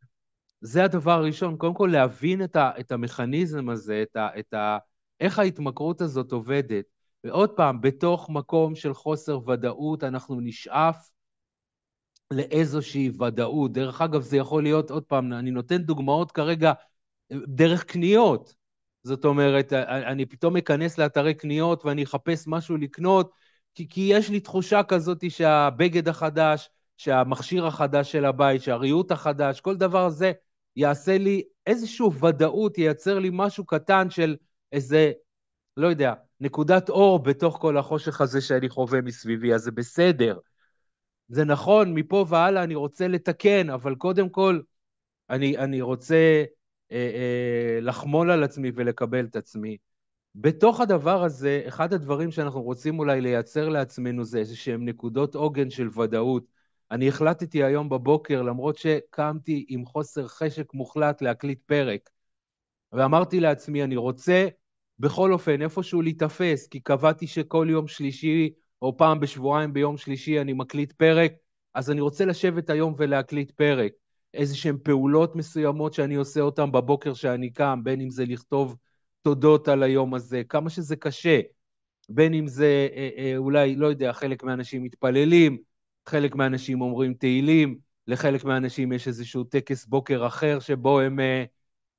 זה 0.62 0.84
הדבר 0.84 1.12
הראשון, 1.12 1.58
קודם 1.58 1.74
כל 1.74 1.90
להבין 1.92 2.44
את, 2.44 2.56
ה, 2.56 2.72
את 2.80 2.92
המכניזם 2.92 3.70
הזה, 3.70 4.04
את 4.04 4.16
ה, 4.16 4.30
את 4.40 4.54
ה, 4.54 4.78
איך 5.20 5.40
ההתמכרות 5.40 6.02
הזאת 6.02 6.32
עובדת. 6.32 6.86
ועוד 7.24 7.50
פעם, 7.50 7.82
בתוך 7.82 8.30
מקום 8.30 8.76
של 8.76 8.94
חוסר 8.94 9.50
ודאות 9.50 10.04
אנחנו 10.04 10.40
נשאף 10.42 11.10
לאיזושהי 12.32 13.12
ודאות. 13.20 13.72
דרך 13.74 14.02
אגב, 14.02 14.22
זה 14.22 14.38
יכול 14.38 14.64
להיות, 14.64 14.92
עוד 14.92 15.04
פעם, 15.04 15.34
אני 15.34 15.52
נותן 15.52 15.78
דוגמאות 15.78 16.32
כרגע 16.32 16.74
דרך 17.32 17.84
קניות. 17.84 18.56
זאת 19.04 19.26
אומרת, 19.26 19.74
אני 19.74 20.26
פתאום 20.26 20.58
אכנס 20.58 20.98
לאתרי 20.98 21.34
קניות 21.34 21.86
ואני 21.86 22.04
אחפש 22.04 22.44
משהו 22.48 22.78
לקנות, 22.78 23.32
כי, 23.76 23.90
כי 23.90 24.02
יש 24.14 24.30
לי 24.30 24.40
תחושה 24.40 24.84
כזאת 24.84 25.32
שהבגד 25.32 26.08
החדש, 26.08 26.70
שהמכשיר 26.98 27.68
החדש 27.68 28.12
של 28.12 28.26
הבית, 28.26 28.62
שהריהוט 28.62 29.12
החדש, 29.12 29.62
כל 29.62 29.76
דבר 29.76 30.06
הזה 30.06 30.32
יעשה 30.76 31.18
לי 31.18 31.44
איזושהי 31.68 32.06
ודאות, 32.22 32.78
ייצר 32.78 33.20
לי 33.20 33.30
משהו 33.34 33.66
קטן 33.66 34.10
של 34.10 34.36
איזה, 34.72 35.12
לא 35.78 35.88
יודע, 35.88 36.14
נקודת 36.40 36.90
אור 36.90 37.20
בתוך 37.24 37.58
כל 37.62 37.78
החושך 37.78 38.22
הזה 38.22 38.42
שאני 38.42 38.70
חווה 38.70 39.02
מסביבי, 39.02 39.54
אז 39.54 39.62
זה 39.62 39.72
בסדר. 39.72 40.38
זה 41.28 41.46
נכון, 41.46 41.94
מפה 41.94 42.26
והלאה 42.30 42.64
אני 42.64 42.76
רוצה 42.76 43.08
לתקן, 43.08 43.70
אבל 43.70 43.96
קודם 43.96 44.30
כל, 44.30 44.60
אני, 45.30 45.58
אני 45.58 45.82
רוצה 45.82 46.44
אה, 46.92 46.98
אה, 46.98 47.80
לחמול 47.82 48.32
על 48.32 48.44
עצמי 48.44 48.72
ולקבל 48.76 49.26
את 49.26 49.36
עצמי. 49.36 49.78
בתוך 50.36 50.82
הדבר 50.82 51.24
הזה, 51.24 51.64
אחד 51.68 51.94
הדברים 51.94 52.32
שאנחנו 52.32 52.62
רוצים 52.62 53.00
אולי 53.00 53.22
לייצר 53.22 53.70
לעצמנו 53.70 54.24
זה 54.24 54.40
איזה 54.40 54.56
שהם 54.56 54.86
נקודות 54.86 55.36
עוגן 55.36 55.70
של 55.70 56.00
ודאות. 56.00 56.46
אני 56.92 57.08
החלטתי 57.08 57.64
היום 57.64 57.90
בבוקר, 57.90 58.42
למרות 58.42 58.78
שקמתי 58.78 59.66
עם 59.70 59.86
חוסר 59.86 60.28
חשק 60.28 60.74
מוחלט 60.74 61.22
להקליט 61.22 61.60
פרק, 61.66 62.10
ואמרתי 62.92 63.40
לעצמי, 63.40 63.84
אני 63.84 63.96
רוצה 63.96 64.48
בכל 65.00 65.34
אופן 65.34 65.62
איפשהו 65.62 66.02
להיתפס, 66.02 66.68
כי 66.68 66.80
קבעתי 66.80 67.28
שכל 67.28 67.68
יום 67.70 67.88
שלישי 67.88 68.50
או 68.86 68.98
פעם 68.98 69.20
בשבועיים 69.20 69.74
ביום 69.74 69.98
שלישי 69.98 70.42
אני 70.42 70.54
מקליט 70.54 70.92
פרק, 70.92 71.34
אז 71.74 71.92
אני 71.92 72.02
רוצה 72.02 72.26
לשבת 72.26 72.70
היום 72.70 72.94
ולהקליט 72.98 73.52
פרק. 73.52 73.92
איזה 74.34 74.58
שהן 74.58 74.78
פעולות 74.84 75.36
מסוימות 75.36 75.94
שאני 75.94 76.16
עושה 76.16 76.42
אותן 76.42 76.72
בבוקר 76.72 77.14
שאני 77.14 77.50
קם, 77.50 77.82
בין 77.84 78.02
אם 78.02 78.10
זה 78.10 78.26
לכתוב 78.26 78.76
תודות 79.22 79.68
על 79.68 79.84
היום 79.84 80.14
הזה, 80.14 80.42
כמה 80.50 80.70
שזה 80.70 80.96
קשה, 80.96 81.40
בין 82.10 82.34
אם 82.34 82.48
זה 82.48 82.88
אה, 82.96 83.10
אה, 83.18 83.38
אולי, 83.38 83.76
לא 83.76 83.88
יודע, 83.88 84.14
חלק 84.14 84.44
מהאנשים 84.44 84.84
מתפללים, 84.84 85.58
חלק 86.06 86.36
מהאנשים 86.36 86.82
אומרים 86.82 87.14
תהילים, 87.14 87.78
לחלק 88.08 88.44
מהאנשים 88.44 88.92
יש 88.92 89.08
איזשהו 89.08 89.44
טקס 89.44 89.86
בוקר 89.86 90.28
אחר 90.28 90.60
שבו 90.60 91.00
הם, 91.00 91.20
אה, 91.20 91.44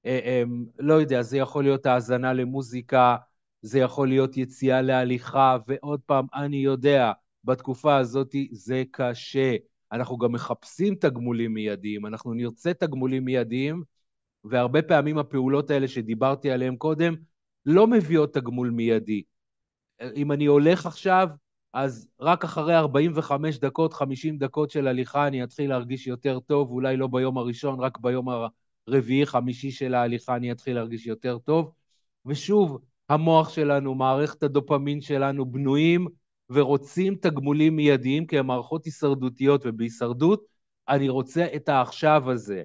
אה, 0.06 0.40
הם, 0.42 0.64
לא 0.78 0.94
יודע, 0.94 1.22
זה 1.22 1.38
יכול 1.38 1.64
להיות 1.64 1.86
האזנה 1.86 2.32
למוזיקה, 2.32 3.16
זה 3.66 3.78
יכול 3.78 4.08
להיות 4.08 4.36
יציאה 4.36 4.82
להליכה, 4.82 5.56
ועוד 5.66 6.00
פעם, 6.06 6.26
אני 6.34 6.56
יודע, 6.56 7.12
בתקופה 7.44 7.96
הזאת 7.96 8.34
זה 8.50 8.82
קשה. 8.90 9.56
אנחנו 9.92 10.18
גם 10.18 10.32
מחפשים 10.32 10.94
תגמולים 10.94 11.54
מיידיים, 11.54 12.06
אנחנו 12.06 12.34
נרצה 12.34 12.74
תגמולים 12.74 13.24
מיידיים, 13.24 13.82
והרבה 14.44 14.82
פעמים 14.82 15.18
הפעולות 15.18 15.70
האלה 15.70 15.88
שדיברתי 15.88 16.50
עליהן 16.50 16.76
קודם 16.76 17.14
לא 17.66 17.86
מביאות 17.86 18.34
תגמול 18.34 18.70
מיידי. 18.70 19.22
אם 20.16 20.32
אני 20.32 20.46
הולך 20.46 20.86
עכשיו, 20.86 21.28
אז 21.72 22.08
רק 22.20 22.44
אחרי 22.44 22.76
45 22.76 23.58
דקות, 23.58 23.92
50 23.92 24.38
דקות 24.38 24.70
של 24.70 24.88
הליכה 24.88 25.26
אני 25.26 25.44
אתחיל 25.44 25.70
להרגיש 25.70 26.06
יותר 26.06 26.40
טוב, 26.40 26.70
אולי 26.70 26.96
לא 26.96 27.06
ביום 27.06 27.38
הראשון, 27.38 27.80
רק 27.80 27.98
ביום 27.98 28.26
הרביעי-חמישי 28.88 29.70
של 29.70 29.94
ההליכה 29.94 30.36
אני 30.36 30.52
אתחיל 30.52 30.74
להרגיש 30.74 31.06
יותר 31.06 31.38
טוב. 31.38 31.72
ושוב, 32.26 32.78
המוח 33.08 33.48
שלנו, 33.48 33.94
מערכת 33.94 34.42
הדופמין 34.42 35.00
שלנו 35.00 35.46
בנויים 35.46 36.06
ורוצים 36.50 37.14
תגמולים 37.14 37.76
מיידיים 37.76 38.26
כי 38.26 38.38
הם 38.38 38.46
מערכות 38.46 38.84
הישרדותיות, 38.84 39.62
ובהישרדות 39.64 40.44
אני 40.88 41.08
רוצה 41.08 41.46
את 41.56 41.68
העכשיו 41.68 42.30
הזה. 42.30 42.62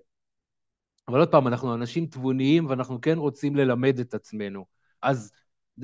אבל 1.08 1.19
עוד 1.19 1.32
פעם, 1.32 1.47
אנחנו 1.47 1.73
אנשים 1.73 2.06
תבוניים 2.06 2.65
ואנחנו 2.65 3.01
כן 3.01 3.17
רוצים 3.17 3.56
ללמד 3.56 3.99
את 3.99 4.13
עצמנו. 4.13 4.65
אז 5.01 5.32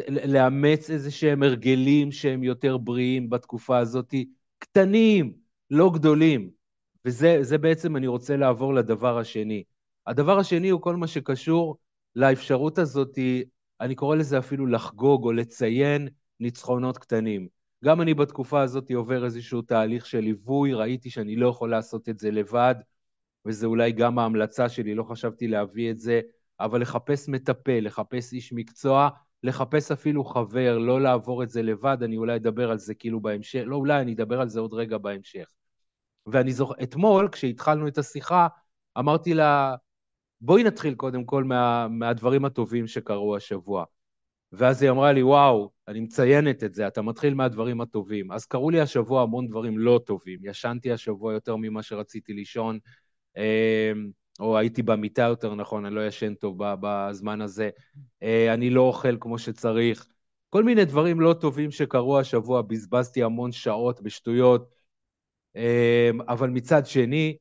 לאמץ 0.07 0.89
איזה 0.89 1.11
שהם 1.11 1.43
הרגלים 1.43 2.11
שהם 2.11 2.43
יותר 2.43 2.77
בריאים 2.77 3.29
בתקופה 3.29 3.77
הזאת, 3.77 4.13
קטנים, 4.59 5.33
לא 5.71 5.91
גדולים. 5.93 6.49
וזה 7.05 7.57
בעצם, 7.57 7.95
אני 7.95 8.07
רוצה 8.07 8.37
לעבור 8.37 8.73
לדבר 8.73 9.17
השני. 9.17 9.63
הדבר 10.07 10.39
השני 10.39 10.69
הוא 10.69 10.81
כל 10.81 10.95
מה 10.95 11.07
שקשור 11.07 11.77
לאפשרות 12.15 12.77
הזאת, 12.77 13.17
אני 13.81 13.95
קורא 13.95 14.15
לזה 14.15 14.39
אפילו 14.39 14.67
לחגוג 14.67 15.23
או 15.23 15.31
לציין 15.31 16.07
ניצחונות 16.39 16.97
קטנים. 16.97 17.47
גם 17.85 18.01
אני 18.01 18.13
בתקופה 18.13 18.61
הזאת 18.61 18.91
עובר 18.91 19.25
איזשהו 19.25 19.61
תהליך 19.61 20.05
של 20.05 20.19
ליווי, 20.19 20.73
ראיתי 20.73 21.09
שאני 21.09 21.35
לא 21.35 21.47
יכול 21.47 21.71
לעשות 21.71 22.09
את 22.09 22.19
זה 22.19 22.31
לבד, 22.31 22.75
וזה 23.45 23.67
אולי 23.67 23.91
גם 23.91 24.19
ההמלצה 24.19 24.69
שלי, 24.69 24.95
לא 24.95 25.03
חשבתי 25.03 25.47
להביא 25.47 25.91
את 25.91 25.99
זה, 25.99 26.21
אבל 26.59 26.81
לחפש 26.81 27.29
מטפל, 27.29 27.79
לחפש 27.81 28.33
איש 28.33 28.53
מקצוע, 28.53 29.09
לחפש 29.43 29.91
אפילו 29.91 30.25
חבר, 30.25 30.77
לא 30.77 31.01
לעבור 31.01 31.43
את 31.43 31.49
זה 31.49 31.61
לבד, 31.61 31.97
אני 32.03 32.17
אולי 32.17 32.35
אדבר 32.35 32.71
על 32.71 32.77
זה 32.77 32.95
כאילו 32.95 33.19
בהמשך, 33.19 33.63
לא 33.65 33.75
אולי, 33.75 34.01
אני 34.01 34.13
אדבר 34.13 34.41
על 34.41 34.49
זה 34.49 34.59
עוד 34.59 34.73
רגע 34.73 34.97
בהמשך. 34.97 35.47
ואני 36.25 36.53
זוכר, 36.53 36.73
אתמול, 36.83 37.29
כשהתחלנו 37.31 37.87
את 37.87 37.97
השיחה, 37.97 38.47
אמרתי 38.97 39.33
לה, 39.33 39.75
בואי 40.41 40.63
נתחיל 40.63 40.95
קודם 40.95 41.23
כל 41.23 41.43
מה, 41.43 41.87
מהדברים 41.87 42.45
הטובים 42.45 42.87
שקרו 42.87 43.35
השבוע. 43.35 43.85
ואז 44.51 44.81
היא 44.81 44.91
אמרה 44.91 45.11
לי, 45.11 45.23
וואו, 45.23 45.71
אני 45.87 45.99
מציינת 45.99 46.63
את 46.63 46.73
זה, 46.73 46.87
אתה 46.87 47.01
מתחיל 47.01 47.33
מהדברים 47.33 47.81
הטובים. 47.81 48.31
אז 48.31 48.45
קרו 48.45 48.69
לי 48.69 48.81
השבוע 48.81 49.21
המון 49.21 49.47
דברים 49.47 49.77
לא 49.77 50.01
טובים. 50.05 50.39
ישנתי 50.43 50.91
השבוע 50.91 51.33
יותר 51.33 51.55
ממה 51.55 51.83
שרציתי 51.83 52.33
לישון, 52.33 52.79
אמ, 53.37 54.09
או 54.39 54.57
הייתי 54.57 54.81
במיטה 54.83 55.21
יותר 55.21 55.55
נכון, 55.55 55.85
אני 55.85 55.95
לא 55.95 56.07
ישן 56.07 56.33
טוב 56.33 56.57
בזמן 56.59 57.41
הזה. 57.41 57.69
אה, 58.23 58.53
אני 58.53 58.69
לא 58.69 58.81
אוכל 58.81 59.17
כמו 59.19 59.39
שצריך. 59.39 60.07
כל 60.49 60.63
מיני 60.63 60.85
דברים 60.85 61.21
לא 61.21 61.33
טובים 61.33 61.71
שקרו 61.71 62.19
השבוע, 62.19 62.61
בזבזתי 62.61 63.23
המון 63.23 63.51
שעות 63.51 64.01
בשטויות. 64.01 64.69
אמ, 65.55 66.21
אבל 66.27 66.49
מצד 66.49 66.85
שני, 66.85 67.37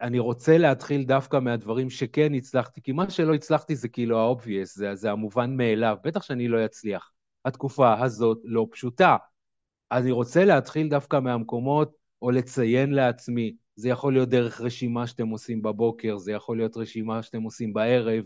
אני 0.00 0.18
רוצה 0.18 0.58
להתחיל 0.58 1.04
דווקא 1.04 1.36
מהדברים 1.40 1.90
שכן 1.90 2.34
הצלחתי, 2.34 2.82
כי 2.82 2.92
מה 2.92 3.10
שלא 3.10 3.34
הצלחתי 3.34 3.76
זה 3.76 3.88
כאילו 3.88 4.18
ה-obvious, 4.18 4.64
זה, 4.74 4.94
זה 4.94 5.10
המובן 5.10 5.56
מאליו, 5.56 5.96
בטח 6.04 6.22
שאני 6.22 6.48
לא 6.48 6.64
אצליח. 6.64 7.12
התקופה 7.44 8.00
הזאת 8.02 8.38
לא 8.44 8.66
פשוטה. 8.70 9.16
אני 9.92 10.10
רוצה 10.10 10.44
להתחיל 10.44 10.88
דווקא 10.88 11.20
מהמקומות, 11.20 11.92
או 12.22 12.30
לציין 12.30 12.92
לעצמי, 12.92 13.56
זה 13.76 13.88
יכול 13.88 14.12
להיות 14.12 14.28
דרך 14.28 14.60
רשימה 14.60 15.06
שאתם 15.06 15.28
עושים 15.28 15.62
בבוקר, 15.62 16.18
זה 16.18 16.32
יכול 16.32 16.56
להיות 16.56 16.76
רשימה 16.76 17.22
שאתם 17.22 17.42
עושים 17.42 17.72
בערב, 17.72 18.24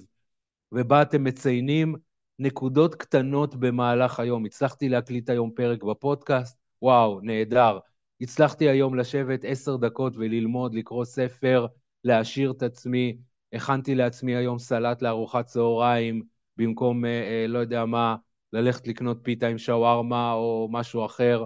ובה 0.73 1.03
אתם 1.03 1.25
מציינים 1.25 1.95
נקודות 2.39 2.95
קטנות 2.95 3.55
במהלך 3.55 4.21
היום. 4.21 4.45
הצלחתי 4.45 4.89
להקליט 4.89 5.31
היום 5.31 5.51
פרק 5.55 5.83
בפודקאסט, 5.83 6.59
וואו, 6.83 7.21
נהדר. 7.23 7.79
הצלחתי 8.25 8.69
היום 8.69 8.95
לשבת 8.95 9.45
עשר 9.45 9.77
דקות 9.77 10.17
וללמוד, 10.17 10.75
לקרוא 10.75 11.05
ספר, 11.05 11.67
להעשיר 12.05 12.51
את 12.51 12.63
עצמי. 12.63 13.17
הכנתי 13.53 13.95
לעצמי 13.95 14.37
היום 14.37 14.59
סלט 14.59 15.03
לארוחת 15.03 15.47
צהריים, 15.47 16.23
במקום, 16.57 17.05
אה, 17.05 17.11
אה, 17.11 17.47
לא 17.49 17.59
יודע 17.59 17.85
מה, 17.85 18.17
ללכת 18.53 18.89
לקנות 18.89 19.19
פיתה 19.23 19.47
עם 19.47 19.59
שווארמה 19.59 20.33
או 20.33 20.69
משהו 20.71 21.07
אחר. 21.07 21.45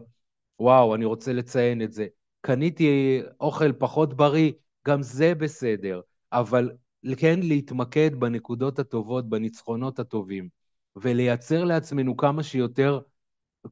וואו, 0.61 0.95
אני 0.95 1.05
רוצה 1.05 1.33
לציין 1.33 1.83
את 1.83 1.93
זה. 1.93 2.07
קניתי 2.41 3.21
אוכל 3.41 3.73
פחות 3.73 4.15
בריא, 4.15 4.53
גם 4.87 5.03
זה 5.03 5.35
בסדר, 5.35 6.01
אבל 6.33 6.71
כן 7.17 7.41
להתמקד 7.43 8.15
בנקודות 8.15 8.79
הטובות, 8.79 9.29
בניצחונות 9.29 9.99
הטובים, 9.99 10.49
ולייצר 10.97 11.65
לעצמנו 11.65 12.17
כמה 12.17 12.43
שיותר 12.43 13.01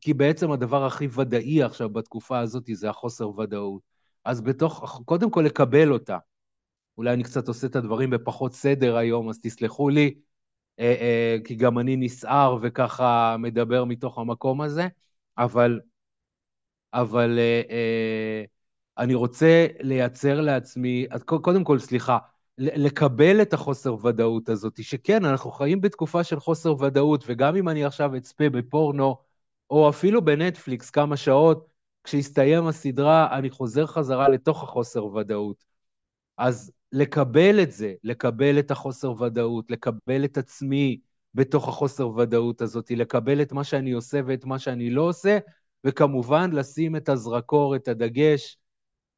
כי 0.00 0.14
בעצם 0.14 0.52
הדבר 0.52 0.86
הכי 0.86 1.08
ודאי 1.12 1.62
עכשיו 1.62 1.90
בתקופה 1.90 2.38
הזאת 2.38 2.64
זה 2.72 2.90
החוסר 2.90 3.38
ודאות. 3.38 3.82
אז 4.24 4.40
בתוך, 4.40 5.02
קודם 5.04 5.30
כל 5.30 5.40
לקבל 5.40 5.92
אותה. 5.92 6.18
אולי 6.98 7.12
אני 7.12 7.22
קצת 7.22 7.48
עושה 7.48 7.66
את 7.66 7.76
הדברים 7.76 8.10
בפחות 8.10 8.52
סדר 8.52 8.96
היום, 8.96 9.28
אז 9.28 9.38
תסלחו 9.42 9.88
לי, 9.88 10.14
אה, 10.80 10.94
אה, 11.00 11.36
כי 11.44 11.54
גם 11.54 11.78
אני 11.78 11.96
נסער 11.96 12.58
וככה 12.62 13.36
מדבר 13.38 13.84
מתוך 13.84 14.18
המקום 14.18 14.60
הזה, 14.60 14.88
אבל, 15.38 15.80
אבל 16.92 17.38
אה, 17.38 17.62
אה, 17.70 18.44
אני 18.98 19.14
רוצה 19.14 19.66
לייצר 19.80 20.40
לעצמי, 20.40 21.06
קודם 21.24 21.64
כל, 21.64 21.78
סליחה, 21.78 22.18
לקבל 22.58 23.42
את 23.42 23.52
החוסר 23.52 24.06
ודאות 24.06 24.48
הזאת, 24.48 24.82
שכן, 24.82 25.24
אנחנו 25.24 25.50
חיים 25.50 25.80
בתקופה 25.80 26.24
של 26.24 26.40
חוסר 26.40 26.82
ודאות, 26.82 27.24
וגם 27.26 27.56
אם 27.56 27.68
אני 27.68 27.84
עכשיו 27.84 28.16
אצפה 28.16 28.50
בפורנו, 28.50 29.16
או 29.70 29.88
אפילו 29.88 30.24
בנטפליקס 30.24 30.90
כמה 30.90 31.16
שעות, 31.16 31.66
כשיסתיים 32.04 32.66
הסדרה, 32.66 33.38
אני 33.38 33.50
חוזר 33.50 33.86
חזרה 33.86 34.28
לתוך 34.28 34.62
החוסר 34.62 35.06
ודאות. 35.06 35.64
אז 36.36 36.72
לקבל 36.92 37.62
את 37.62 37.72
זה, 37.72 37.94
לקבל 38.04 38.58
את 38.58 38.70
החוסר 38.70 39.22
ודאות, 39.22 39.70
לקבל 39.70 40.24
את 40.24 40.38
עצמי 40.38 41.00
בתוך 41.34 41.68
החוסר 41.68 42.08
ודאות 42.08 42.60
הזאת, 42.60 42.90
לקבל 42.90 43.42
את 43.42 43.52
מה 43.52 43.64
שאני 43.64 43.92
עושה 43.92 44.20
ואת 44.26 44.44
מה 44.44 44.58
שאני 44.58 44.90
לא 44.90 45.02
עושה, 45.02 45.38
וכמובן 45.84 46.50
לשים 46.52 46.96
את 46.96 47.08
הזרקור, 47.08 47.76
את 47.76 47.88
הדגש 47.88 48.58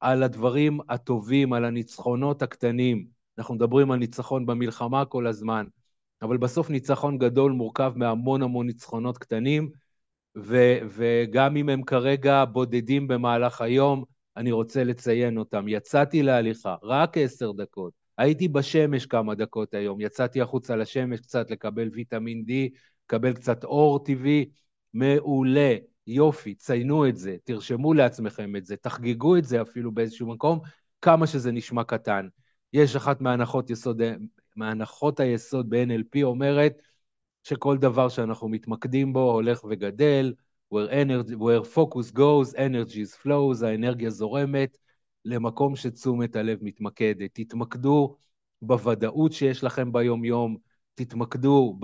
על 0.01 0.23
הדברים 0.23 0.79
הטובים, 0.89 1.53
על 1.53 1.65
הניצחונות 1.65 2.43
הקטנים. 2.43 3.07
אנחנו 3.39 3.55
מדברים 3.55 3.91
על 3.91 3.99
ניצחון 3.99 4.47
במלחמה 4.47 5.05
כל 5.05 5.27
הזמן, 5.27 5.67
אבל 6.23 6.37
בסוף 6.37 6.71
ניצחון 6.71 7.19
גדול 7.19 7.53
מורכב 7.53 7.93
מהמון 7.97 8.43
המון 8.43 8.67
ניצחונות 8.67 9.19
קטנים, 9.19 9.71
ו- 10.43 10.79
וגם 10.89 11.57
אם 11.57 11.69
הם 11.69 11.83
כרגע 11.83 12.45
בודדים 12.45 13.09
במהלך 13.09 13.61
היום, 13.61 14.05
אני 14.37 14.53
רוצה 14.53 14.85
לציין 14.85 15.39
אותם. 15.39 15.69
יצאתי 15.69 16.23
להליכה, 16.23 16.77
רק 16.83 17.19
עשר 17.19 17.53
דקות. 17.53 17.93
הייתי 18.19 18.49
בשמש 18.49 19.07
כמה 19.07 19.35
דקות 19.35 19.75
היום, 19.75 20.01
יצאתי 20.01 20.41
החוצה 20.41 20.77
לשמש 20.77 21.21
קצת 21.21 21.51
לקבל 21.51 21.91
ויטמין 21.93 22.45
D, 22.49 22.53
לקבל 23.05 23.33
קצת 23.33 23.65
אור 23.65 24.05
טבעי, 24.05 24.51
מעולה, 24.95 25.77
יופי, 26.07 26.55
ציינו 26.55 27.09
את 27.09 27.17
זה, 27.17 27.37
תרשמו 27.45 27.95
לעצמכם 27.95 28.57
את 28.57 28.67
זה, 28.67 28.77
תחגגו 28.77 29.37
את 29.37 29.45
זה 29.45 29.63
אפילו 29.63 29.93
באיזשהו 29.93 30.27
מקום, 30.27 30.61
כמה 31.03 31.27
שזה 31.27 31.53
נשמע 31.53 31.85
קטן. 31.85 32.29
יש 32.73 32.97
אחת 32.97 33.21
מהנחות, 33.21 33.71
יסוד, 33.71 34.03
מהנחות 34.57 35.21
היסוד 35.21 35.71
ב-NLP 35.71 36.23
אומרת 36.23 36.83
שכל 37.49 37.79
דבר 37.79 38.09
שאנחנו 38.09 38.49
מתמקדים 38.49 39.13
בו 39.13 39.33
הולך 39.33 39.65
וגדל, 39.69 40.35
where, 40.75 40.91
energy, 40.91 41.35
where 41.35 41.65
focus 41.75 42.13
goes, 42.17 42.55
energy 42.57 43.23
flows, 43.23 43.65
האנרגיה 43.65 44.11
זורמת 44.11 44.79
למקום 45.25 45.77
שתשומת 45.77 46.37
הלב 46.37 46.59
מתמקדת. 46.63 47.31
תתמקדו 47.33 48.17
בוודאות 48.63 49.33
שיש 49.33 49.65
לכם 49.65 49.93
ביום-יום, 49.93 50.57
תתמקדו 50.95 51.79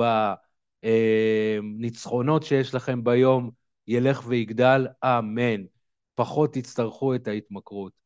בניצחונות 0.82 2.42
שיש 2.42 2.74
לכם 2.74 3.04
ביום, 3.04 3.50
ילך 3.86 4.22
ויגדל, 4.26 4.86
אמן. 5.04 5.64
פחות 6.14 6.52
תצטרכו 6.52 7.14
את 7.14 7.28
ההתמכרות. 7.28 8.03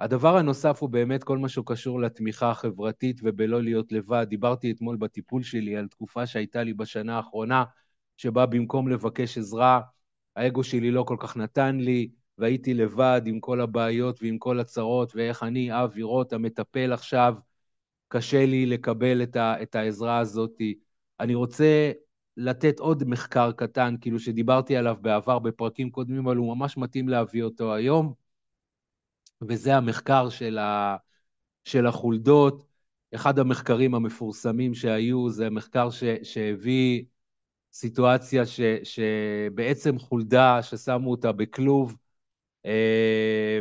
הדבר 0.00 0.36
הנוסף 0.36 0.78
הוא 0.82 0.90
באמת 0.90 1.24
כל 1.24 1.38
מה 1.38 1.48
שקשור 1.48 2.00
לתמיכה 2.00 2.50
החברתית 2.50 3.20
ובלא 3.22 3.62
להיות 3.62 3.92
לבד. 3.92 4.26
דיברתי 4.30 4.70
אתמול 4.70 4.96
בטיפול 4.96 5.42
שלי 5.42 5.76
על 5.76 5.88
תקופה 5.88 6.26
שהייתה 6.26 6.62
לי 6.62 6.74
בשנה 6.74 7.16
האחרונה, 7.16 7.64
שבה 8.16 8.46
במקום 8.46 8.88
לבקש 8.88 9.38
עזרה, 9.38 9.80
האגו 10.36 10.64
שלי 10.64 10.90
לא 10.90 11.02
כל 11.02 11.16
כך 11.18 11.36
נתן 11.36 11.76
לי, 11.76 12.10
והייתי 12.38 12.74
לבד 12.74 13.22
עם 13.26 13.40
כל 13.40 13.60
הבעיות 13.60 14.22
ועם 14.22 14.38
כל 14.38 14.60
הצרות, 14.60 15.12
ואיך 15.16 15.42
אני, 15.42 15.84
אבי 15.84 16.02
רוט, 16.02 16.32
המטפל 16.32 16.92
עכשיו, 16.92 17.34
קשה 18.08 18.46
לי 18.46 18.66
לקבל 18.66 19.22
את, 19.22 19.36
ה, 19.36 19.62
את 19.62 19.74
העזרה 19.74 20.18
הזאת. 20.18 20.60
אני 21.20 21.34
רוצה 21.34 21.92
לתת 22.36 22.78
עוד 22.78 23.04
מחקר 23.04 23.52
קטן, 23.52 23.94
כאילו 24.00 24.18
שדיברתי 24.18 24.76
עליו 24.76 24.96
בעבר 25.00 25.38
בפרקים 25.38 25.90
קודמים, 25.90 26.26
אבל 26.26 26.36
הוא 26.36 26.56
ממש 26.56 26.76
מתאים 26.76 27.08
להביא 27.08 27.42
אותו 27.42 27.74
היום, 27.74 28.27
וזה 29.42 29.76
המחקר 29.76 30.28
של, 30.28 30.58
ה, 30.58 30.96
של 31.64 31.86
החולדות. 31.86 32.64
אחד 33.14 33.38
המחקרים 33.38 33.94
המפורסמים 33.94 34.74
שהיו, 34.74 35.30
זה 35.30 35.50
מחקר 35.50 35.90
ש, 35.90 36.04
שהביא 36.22 37.04
סיטואציה 37.72 38.46
ש, 38.46 38.60
שבעצם 38.82 39.98
חולדה, 39.98 40.62
ששמו 40.62 41.10
אותה 41.10 41.32
בכלוב, 41.32 41.96
אה, 42.66 43.60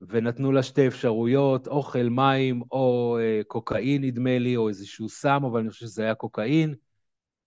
ונתנו 0.00 0.52
לה 0.52 0.62
שתי 0.62 0.86
אפשרויות, 0.86 1.66
אוכל, 1.66 2.08
מים 2.08 2.62
או 2.72 3.18
אה, 3.20 3.40
קוקאין, 3.46 4.04
נדמה 4.04 4.38
לי, 4.38 4.56
או 4.56 4.68
איזשהו 4.68 5.08
סם, 5.08 5.44
אבל 5.44 5.60
אני 5.60 5.70
חושב 5.70 5.86
שזה 5.86 6.02
היה 6.02 6.14
קוקאין. 6.14 6.74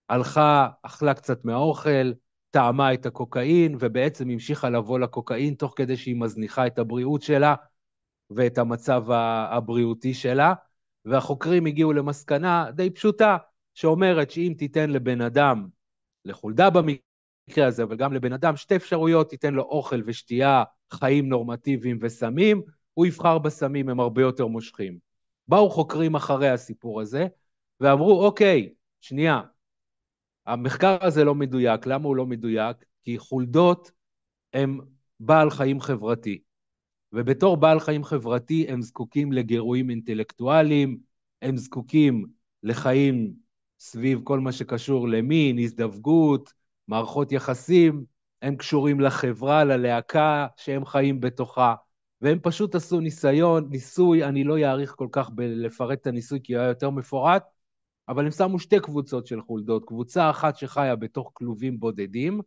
הלכה, 0.08 0.68
אכלה 0.82 1.14
קצת 1.14 1.44
מהאוכל, 1.44 2.12
טעמה 2.50 2.94
את 2.94 3.06
הקוקאין, 3.06 3.76
ובעצם 3.80 4.30
המשיכה 4.30 4.70
לבוא 4.70 4.98
לקוקאין 4.98 5.54
תוך 5.54 5.72
כדי 5.76 5.96
שהיא 5.96 6.16
מזניחה 6.16 6.66
את 6.66 6.78
הבריאות 6.78 7.22
שלה 7.22 7.54
ואת 8.30 8.58
המצב 8.58 9.04
הבריאותי 9.50 10.14
שלה. 10.14 10.54
והחוקרים 11.04 11.66
הגיעו 11.66 11.92
למסקנה 11.92 12.70
די 12.70 12.90
פשוטה, 12.90 13.36
שאומרת 13.74 14.30
שאם 14.30 14.54
תיתן 14.58 14.90
לבן 14.90 15.20
אדם, 15.20 15.66
לחולדה 16.24 16.70
במקרה 16.70 17.66
הזה, 17.66 17.82
אבל 17.82 17.96
גם 17.96 18.12
לבן 18.12 18.32
אדם, 18.32 18.56
שתי 18.56 18.76
אפשרויות, 18.76 19.30
תיתן 19.30 19.54
לו 19.54 19.62
אוכל 19.62 20.02
ושתייה, 20.06 20.64
חיים 20.92 21.28
נורמטיביים 21.28 21.98
וסמים, 22.00 22.62
הוא 22.94 23.06
יבחר 23.06 23.38
בסמים, 23.38 23.88
הם 23.88 24.00
הרבה 24.00 24.22
יותר 24.22 24.46
מושכים. 24.46 24.98
באו 25.48 25.70
חוקרים 25.70 26.14
אחרי 26.14 26.48
הסיפור 26.48 27.00
הזה, 27.00 27.26
ואמרו, 27.80 28.24
אוקיי, 28.24 28.72
שנייה, 29.00 29.40
המחקר 30.48 30.96
הזה 31.00 31.24
לא 31.24 31.34
מדויק. 31.34 31.86
למה 31.86 32.08
הוא 32.08 32.16
לא 32.16 32.26
מדויק? 32.26 32.76
כי 33.04 33.18
חולדות 33.18 33.90
הם 34.52 34.80
בעל 35.20 35.50
חיים 35.50 35.80
חברתי, 35.80 36.38
ובתור 37.12 37.56
בעל 37.56 37.80
חיים 37.80 38.04
חברתי 38.04 38.66
הם 38.68 38.82
זקוקים 38.82 39.32
לגירויים 39.32 39.90
אינטלקטואליים, 39.90 40.98
הם 41.42 41.56
זקוקים 41.56 42.26
לחיים 42.62 43.32
סביב 43.80 44.20
כל 44.24 44.40
מה 44.40 44.52
שקשור 44.52 45.08
למין, 45.08 45.58
הזדווגות, 45.58 46.52
מערכות 46.88 47.32
יחסים, 47.32 48.04
הם 48.42 48.56
קשורים 48.56 49.00
לחברה, 49.00 49.64
ללהקה 49.64 50.46
שהם 50.56 50.84
חיים 50.84 51.20
בתוכה, 51.20 51.74
והם 52.20 52.38
פשוט 52.42 52.74
עשו 52.74 53.00
ניסיון, 53.00 53.68
ניסוי, 53.70 54.24
אני 54.24 54.44
לא 54.44 54.58
אאריך 54.58 54.94
כל 54.96 55.08
כך 55.12 55.30
בלפרט 55.30 56.00
את 56.00 56.06
הניסוי 56.06 56.40
כי 56.42 56.54
הוא 56.54 56.60
היה 56.60 56.68
יותר 56.68 56.90
מפורט, 56.90 57.44
אבל 58.08 58.24
הם 58.24 58.30
שמו 58.30 58.58
שתי 58.58 58.80
קבוצות 58.80 59.26
של 59.26 59.42
חולדות, 59.42 59.84
קבוצה 59.84 60.30
אחת 60.30 60.56
שחיה 60.56 60.96
בתוך 60.96 61.30
כלובים 61.34 61.80
בודדים, 61.80 62.40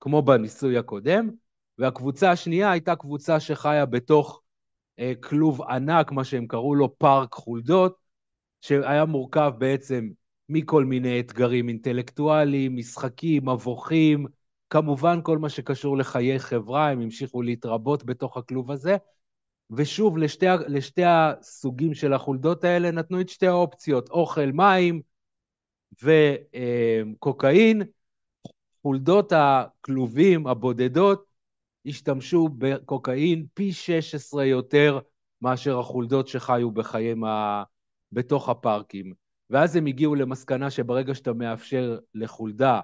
כמו 0.00 0.22
בניסוי 0.22 0.78
הקודם, 0.78 1.30
והקבוצה 1.78 2.30
השנייה 2.30 2.70
הייתה 2.70 2.96
קבוצה 2.96 3.40
שחיה 3.40 3.86
בתוך 3.86 4.42
אה, 4.98 5.12
כלוב 5.20 5.62
ענק, 5.62 6.12
מה 6.12 6.24
שהם 6.24 6.46
קראו 6.46 6.74
לו 6.74 6.98
פארק 6.98 7.32
חולדות, 7.34 7.96
שהיה 8.60 9.04
מורכב 9.04 9.52
בעצם 9.58 10.08
מכל 10.48 10.84
מיני 10.84 11.20
אתגרים 11.20 11.68
אינטלקטואליים, 11.68 12.76
משחקים, 12.76 13.48
מבוכים, 13.48 14.26
כמובן 14.70 15.20
כל 15.22 15.38
מה 15.38 15.48
שקשור 15.48 15.96
לחיי 15.96 16.38
חברה, 16.38 16.88
הם 16.88 17.00
המשיכו 17.00 17.42
להתרבות 17.42 18.04
בתוך 18.04 18.36
הכלוב 18.36 18.70
הזה, 18.70 18.96
ושוב, 19.70 20.18
לשתי, 20.18 20.46
לשתי 20.68 21.04
הסוגים 21.04 21.94
של 21.94 22.12
החולדות 22.12 22.64
האלה 22.64 22.90
נתנו 22.90 23.20
את 23.20 23.28
שתי 23.28 23.46
האופציות, 23.46 24.08
אוכל, 24.08 24.50
מים 24.52 25.02
וקוקאין. 26.02 27.82
חולדות 28.82 29.32
הכלובים 29.36 30.46
הבודדות 30.46 31.24
השתמשו 31.86 32.48
בקוקאין 32.58 33.46
פי 33.54 33.72
16 33.72 34.44
יותר 34.44 34.98
מאשר 35.42 35.78
החולדות 35.78 36.28
שחיו 36.28 36.70
בחיים 36.70 37.24
ה... 37.24 37.62
בתוך 38.12 38.48
הפארקים. 38.48 39.12
ואז 39.50 39.76
הם 39.76 39.86
הגיעו 39.86 40.14
למסקנה 40.14 40.70
שברגע 40.70 41.14
שאתה 41.14 41.32
מאפשר 41.32 41.98
לחולדה, 42.14 42.80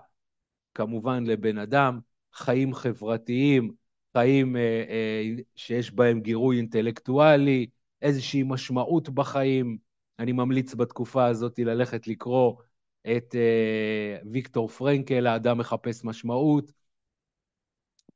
כמובן 0.74 1.24
לבן 1.24 1.58
אדם, 1.58 2.00
חיים 2.34 2.74
חברתיים, 2.74 3.72
חיים 4.16 4.56
אה, 4.56 4.84
אה, 4.88 5.22
שיש 5.56 5.92
בהם 5.92 6.20
גירוי 6.20 6.56
אינטלקטואלי, 6.56 7.66
איזושהי 8.02 8.42
משמעות 8.46 9.08
בחיים. 9.08 9.78
אני 10.18 10.32
ממליץ 10.32 10.74
בתקופה 10.74 11.26
הזאת 11.26 11.58
ללכת 11.58 12.06
לקרוא 12.06 12.54
את 13.02 13.34
אה, 13.34 14.16
ויקטור 14.32 14.68
פרנקל, 14.68 15.26
האדם 15.26 15.58
מחפש 15.58 16.04
משמעות. 16.04 16.72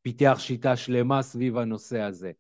פיתח 0.02 0.36
שיטה 0.38 0.76
שלמה 0.76 1.22
סביב 1.22 1.56
הנושא 1.56 2.00
הזה. 2.00 2.32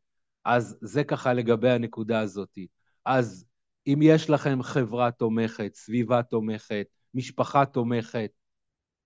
אז 0.44 0.78
זה 0.80 1.04
ככה 1.04 1.32
לגבי 1.32 1.70
הנקודה 1.70 2.20
הזאת. 2.20 2.58
אז 3.04 3.44
אם 3.86 3.98
יש 4.02 4.30
לכם 4.30 4.62
חברה 4.62 5.10
תומכת, 5.10 5.74
סביבה 5.74 6.22
תומכת, 6.22 6.86
משפחה 7.14 7.64
תומכת, 7.64 8.30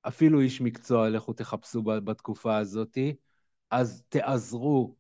אפילו 0.03 0.41
איש 0.41 0.61
מקצוע, 0.61 1.09
לכו 1.09 1.33
תחפשו 1.33 1.83
בתקופה 1.83 2.57
הזאת, 2.57 2.99
אז 3.73 4.03
תעזרו, 4.09 4.95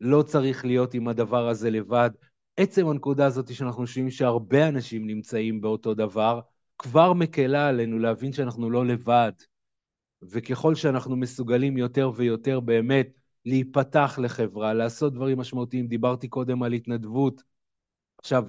לא 0.00 0.22
צריך 0.22 0.64
להיות 0.64 0.94
עם 0.94 1.08
הדבר 1.08 1.48
הזה 1.48 1.70
לבד. 1.70 2.10
עצם 2.56 2.86
הנקודה 2.86 3.26
הזאת 3.26 3.54
שאנחנו 3.54 3.86
חושבים 3.86 4.10
שהרבה 4.10 4.68
אנשים 4.68 5.06
נמצאים 5.06 5.60
באותו 5.60 5.94
דבר, 5.94 6.40
כבר 6.78 7.12
מקלה 7.12 7.68
עלינו 7.68 7.98
להבין 7.98 8.32
שאנחנו 8.32 8.70
לא 8.70 8.86
לבד. 8.86 9.32
וככל 10.22 10.74
שאנחנו 10.74 11.16
מסוגלים 11.16 11.76
יותר 11.76 12.10
ויותר 12.16 12.60
באמת 12.60 13.08
להיפתח 13.44 14.18
לחברה, 14.22 14.74
לעשות 14.74 15.14
דברים 15.14 15.38
משמעותיים, 15.38 15.86
דיברתי 15.86 16.28
קודם 16.28 16.62
על 16.62 16.72
התנדבות. 16.72 17.42
עכשיו, 18.18 18.44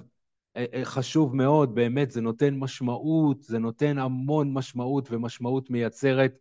חשוב 0.84 1.36
מאוד, 1.36 1.74
באמת, 1.74 2.10
זה 2.10 2.20
נותן 2.20 2.54
משמעות, 2.54 3.42
זה 3.42 3.58
נותן 3.58 3.98
המון 3.98 4.52
משמעות, 4.52 5.08
ומשמעות 5.10 5.70
מייצרת 5.70 6.34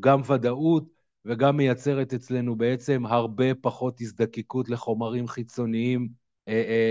גם 0.00 0.20
ודאות 0.26 0.99
וגם 1.24 1.56
מייצרת 1.56 2.14
אצלנו 2.14 2.56
בעצם 2.56 3.06
הרבה 3.06 3.54
פחות 3.54 4.00
הזדקקות 4.00 4.68
לחומרים 4.68 5.28
חיצוניים 5.28 6.08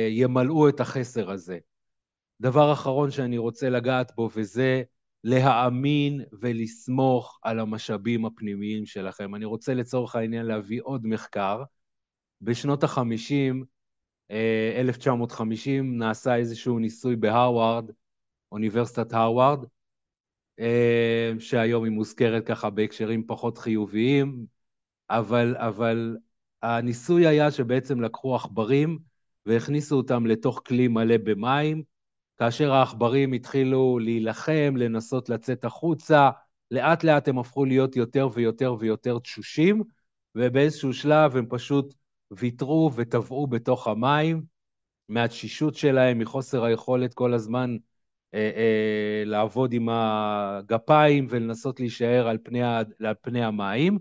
ימלאו 0.10 0.70
את 0.70 0.80
החסר 0.80 1.32
הזה. 1.32 1.58
דבר 2.42 2.74
אחרון 2.74 3.12
שאני 3.12 3.38
רוצה 3.38 3.70
לגעת 3.70 4.12
בו, 4.16 4.30
וזה 4.36 4.84
להאמין 5.24 6.22
ולסמוך 6.40 7.40
על 7.44 7.60
המשאבים 7.60 8.26
הפנימיים 8.26 8.86
שלכם. 8.86 9.36
אני 9.36 9.46
רוצה 9.46 9.74
לצורך 9.74 10.16
העניין 10.16 10.46
להביא 10.46 10.82
עוד 10.84 11.06
מחקר. 11.06 11.64
בשנות 12.42 12.84
ה-50, 12.84 13.64
1950, 14.78 15.98
נעשה 15.98 16.36
איזשהו 16.36 16.80
ניסוי 16.80 17.16
בהרווארד, 17.16 17.92
אוניברסיטת 18.52 19.14
הרווארד, 19.14 19.64
אה, 19.64 19.68
שהיום 21.40 21.84
היא 21.84 21.92
מוזכרת 21.92 22.46
ככה 22.46 22.70
בהקשרים 22.70 23.24
פחות 23.28 23.58
חיוביים, 23.58 24.46
אבל, 25.10 25.56
אבל 25.58 26.18
הניסוי 26.62 27.28
היה 27.28 27.52
שבעצם 27.52 28.02
לקחו 28.02 28.36
עכברים 28.36 29.00
והכניסו 29.46 29.98
אותם 29.98 30.26
לתוך 30.26 30.62
כלי 30.68 30.88
מלא 30.88 31.18
במים, 31.18 31.84
כאשר 32.38 32.72
העכברים 32.72 33.34
התחילו 33.34 34.00
להילחם, 34.00 34.74
לנסות 34.78 35.30
לצאת 35.30 35.66
החוצה, 35.66 36.30
לאט 36.72 37.04
לאט 37.04 37.28
הם 37.28 37.40
הפכו 37.40 37.66
להיות 37.66 37.96
יותר 37.96 38.28
ויותר 38.34 38.76
ויותר 38.80 39.20
תשושים, 39.20 39.84
ובאיזשהו 40.36 40.94
שלב 40.94 41.36
הם 41.36 41.46
פשוט 41.50 41.94
ויתרו 42.32 42.92
וטבעו 42.96 43.48
בתוך 43.48 43.88
המים, 43.88 44.44
מהתשישות 45.10 45.76
שלהם, 45.76 46.20
מחוסר 46.20 46.64
היכולת 46.64 47.14
כל 47.14 47.34
הזמן 47.34 47.70
אה, 47.72 47.78
אה, 47.78 47.89
לעבוד 49.26 49.74
עם 49.74 49.90
הגפיים 49.92 51.28
ולנסות 51.30 51.80
להישאר 51.80 52.28
על 52.28 52.38
פני, 52.44 52.64
על 52.64 53.16
פני 53.22 53.44
המים. 53.44 54.00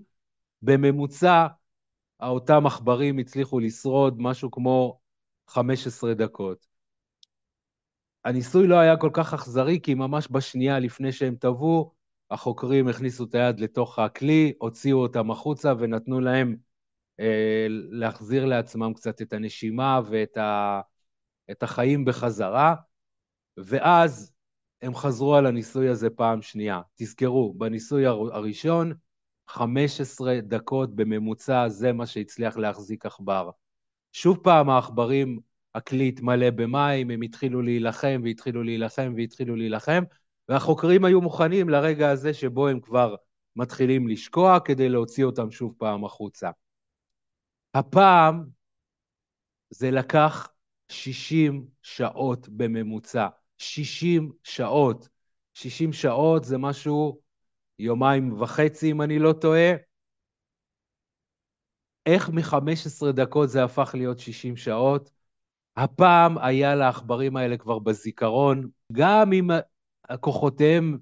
בממוצע, 0.62 1.46
אותם 2.22 2.66
עכברים 2.66 3.18
הצליחו 3.18 3.60
לשרוד 3.60 4.22
משהו 4.22 4.50
כמו 4.50 5.00
15 5.48 6.14
דקות. 6.14 6.66
הניסוי 8.24 8.66
לא 8.66 8.78
היה 8.78 8.96
כל 8.96 9.10
כך 9.12 9.34
אכזרי, 9.34 9.80
כי 9.82 9.94
ממש 9.94 10.28
בשנייה 10.30 10.78
לפני 10.78 11.12
שהם 11.12 11.34
טבעו, 11.36 11.94
החוקרים 12.30 12.88
הכניסו 12.88 13.24
את 13.24 13.34
היד 13.34 13.60
לתוך 13.60 13.98
הכלי, 13.98 14.52
הוציאו 14.58 14.98
אותם 14.98 15.30
החוצה 15.30 15.72
ונתנו 15.78 16.20
להם 16.20 16.56
אה, 17.20 17.66
להחזיר 17.70 18.44
לעצמם 18.44 18.92
קצת 18.94 19.22
את 19.22 19.32
הנשימה 19.32 20.00
ואת 20.10 20.36
ה, 20.36 20.80
את 21.50 21.62
החיים 21.62 22.04
בחזרה, 22.04 22.74
ואז 23.64 24.32
הם 24.82 24.94
חזרו 24.94 25.34
על 25.34 25.46
הניסוי 25.46 25.88
הזה 25.88 26.10
פעם 26.10 26.42
שנייה. 26.42 26.80
תזכרו, 26.94 27.54
בניסוי 27.54 28.06
הראשון, 28.06 28.92
15 29.48 30.40
דקות 30.40 30.96
בממוצע, 30.96 31.68
זה 31.68 31.92
מה 31.92 32.06
שהצליח 32.06 32.56
להחזיק 32.56 33.06
עכבר. 33.06 33.50
שוב 34.12 34.38
פעם 34.42 34.70
העכברים 34.70 35.40
הכלי 35.74 36.08
התמלא 36.08 36.50
במים, 36.50 37.10
הם 37.10 37.22
התחילו 37.22 37.62
להילחם 37.62 38.20
והתחילו 38.24 38.62
להילחם 38.62 39.12
והתחילו 39.16 39.56
להילחם, 39.56 40.02
והחוקרים 40.48 41.04
היו 41.04 41.20
מוכנים 41.20 41.68
לרגע 41.68 42.10
הזה 42.10 42.34
שבו 42.34 42.68
הם 42.68 42.80
כבר 42.80 43.14
מתחילים 43.56 44.08
לשקוע 44.08 44.60
כדי 44.60 44.88
להוציא 44.88 45.24
אותם 45.24 45.50
שוב 45.50 45.74
פעם 45.78 46.04
החוצה. 46.04 46.50
הפעם 47.74 48.44
זה 49.70 49.90
לקח 49.90 50.48
60 50.88 51.66
שעות 51.82 52.48
בממוצע. 52.48 53.28
60 53.58 54.32
שעות. 54.42 55.08
60 55.54 55.92
שעות 55.92 56.44
זה 56.44 56.58
משהו, 56.58 57.20
יומיים 57.78 58.40
וחצי 58.42 58.90
אם 58.90 59.02
אני 59.02 59.18
לא 59.18 59.32
טועה. 59.32 59.72
איך 62.06 62.30
מ-15 62.30 63.12
דקות 63.12 63.50
זה 63.50 63.64
הפך 63.64 63.90
להיות 63.94 64.18
60 64.18 64.56
שעות? 64.56 65.10
הפעם 65.76 66.38
היה 66.38 66.74
לעכברים 66.74 67.36
האלה 67.36 67.56
כבר 67.56 67.78
בזיכרון, 67.78 68.68
גם 68.92 69.32
אם 69.32 69.48
כוחותיהם 70.20 70.98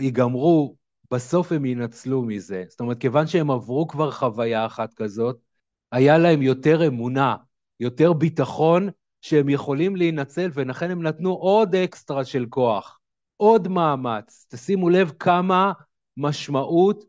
ייגמרו, 0.00 0.76
בסוף 1.10 1.52
הם 1.52 1.64
ינצלו 1.64 2.22
מזה. 2.22 2.64
זאת 2.68 2.80
אומרת, 2.80 2.98
כיוון 2.98 3.26
שהם 3.26 3.50
עברו 3.50 3.88
כבר 3.88 4.10
חוויה 4.10 4.66
אחת 4.66 4.94
כזאת, 4.94 5.36
היה 5.92 6.18
להם 6.18 6.42
יותר 6.42 6.86
אמונה, 6.86 7.36
יותר 7.80 8.12
ביטחון 8.12 8.88
שהם 9.22 9.48
יכולים 9.48 9.96
להינצל, 9.96 10.50
ולכן 10.54 10.90
הם 10.90 11.02
נתנו 11.02 11.32
עוד 11.34 11.74
אקסטרה 11.74 12.24
של 12.24 12.46
כוח, 12.50 12.98
עוד 13.36 13.68
מאמץ. 13.68 14.46
תשימו 14.50 14.90
לב 14.90 15.12
כמה 15.18 15.72
משמעות 16.16 17.04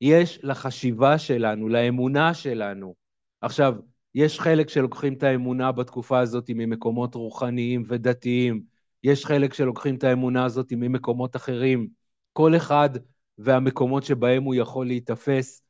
יש 0.00 0.40
לחשיבה 0.42 1.18
שלנו, 1.18 1.68
לאמונה 1.68 2.34
שלנו. 2.34 2.94
עכשיו, 3.40 3.74
יש 4.14 4.40
חלק 4.40 4.68
שלוקחים 4.68 5.14
את 5.14 5.22
האמונה 5.22 5.72
בתקופה 5.72 6.18
הזאת 6.18 6.50
ממקומות 6.54 7.14
רוחניים 7.14 7.84
ודתיים, 7.88 8.62
יש 9.02 9.26
חלק 9.26 9.54
שלוקחים 9.54 9.94
את 9.94 10.04
האמונה 10.04 10.44
הזאת 10.44 10.72
ממקומות 10.72 11.36
אחרים. 11.36 11.88
כל 12.32 12.56
אחד 12.56 12.90
והמקומות 13.38 14.04
שבהם 14.04 14.42
הוא 14.42 14.54
יכול 14.54 14.86
להיתפס. 14.86 15.62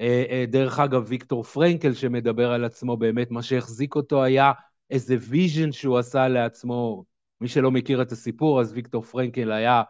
אה, 0.00 0.24
אה, 0.30 0.44
דרך 0.48 0.78
אגב, 0.78 1.04
ויקטור 1.06 1.42
פרנקל 1.42 1.94
שמדבר 1.94 2.52
על 2.52 2.64
עצמו, 2.64 2.96
באמת 2.96 3.30
מה 3.30 3.42
שהחזיק 3.42 3.94
אותו 3.94 4.24
היה 4.24 4.52
איזה 4.90 5.16
vision 5.20 5.72
שהוא 5.72 5.98
עשה 5.98 6.28
לעצמו. 6.28 7.04
מי 7.40 7.48
שלא 7.48 7.70
מכיר 7.70 8.02
את 8.02 8.12
הסיפור, 8.12 8.60
אז 8.60 8.72
ויקטור 8.72 9.02
פרנקל 9.02 9.52
היה 9.52 9.82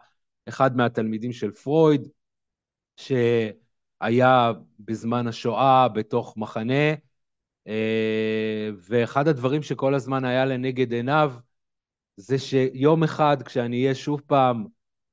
אחד 0.49 0.77
מהתלמידים 0.77 1.33
של 1.33 1.51
פרויד, 1.51 2.07
שהיה 2.97 4.51
בזמן 4.79 5.27
השואה 5.27 5.87
בתוך 5.87 6.37
מחנה, 6.37 6.93
אה, 7.67 8.69
ואחד 8.89 9.27
הדברים 9.27 9.63
שכל 9.63 9.95
הזמן 9.95 10.25
היה 10.25 10.45
לנגד 10.45 10.93
עיניו, 10.93 11.33
זה 12.17 12.39
שיום 12.39 13.03
אחד, 13.03 13.43
כשאני 13.43 13.81
אהיה 13.81 13.95
שוב 13.95 14.21
פעם 14.27 14.65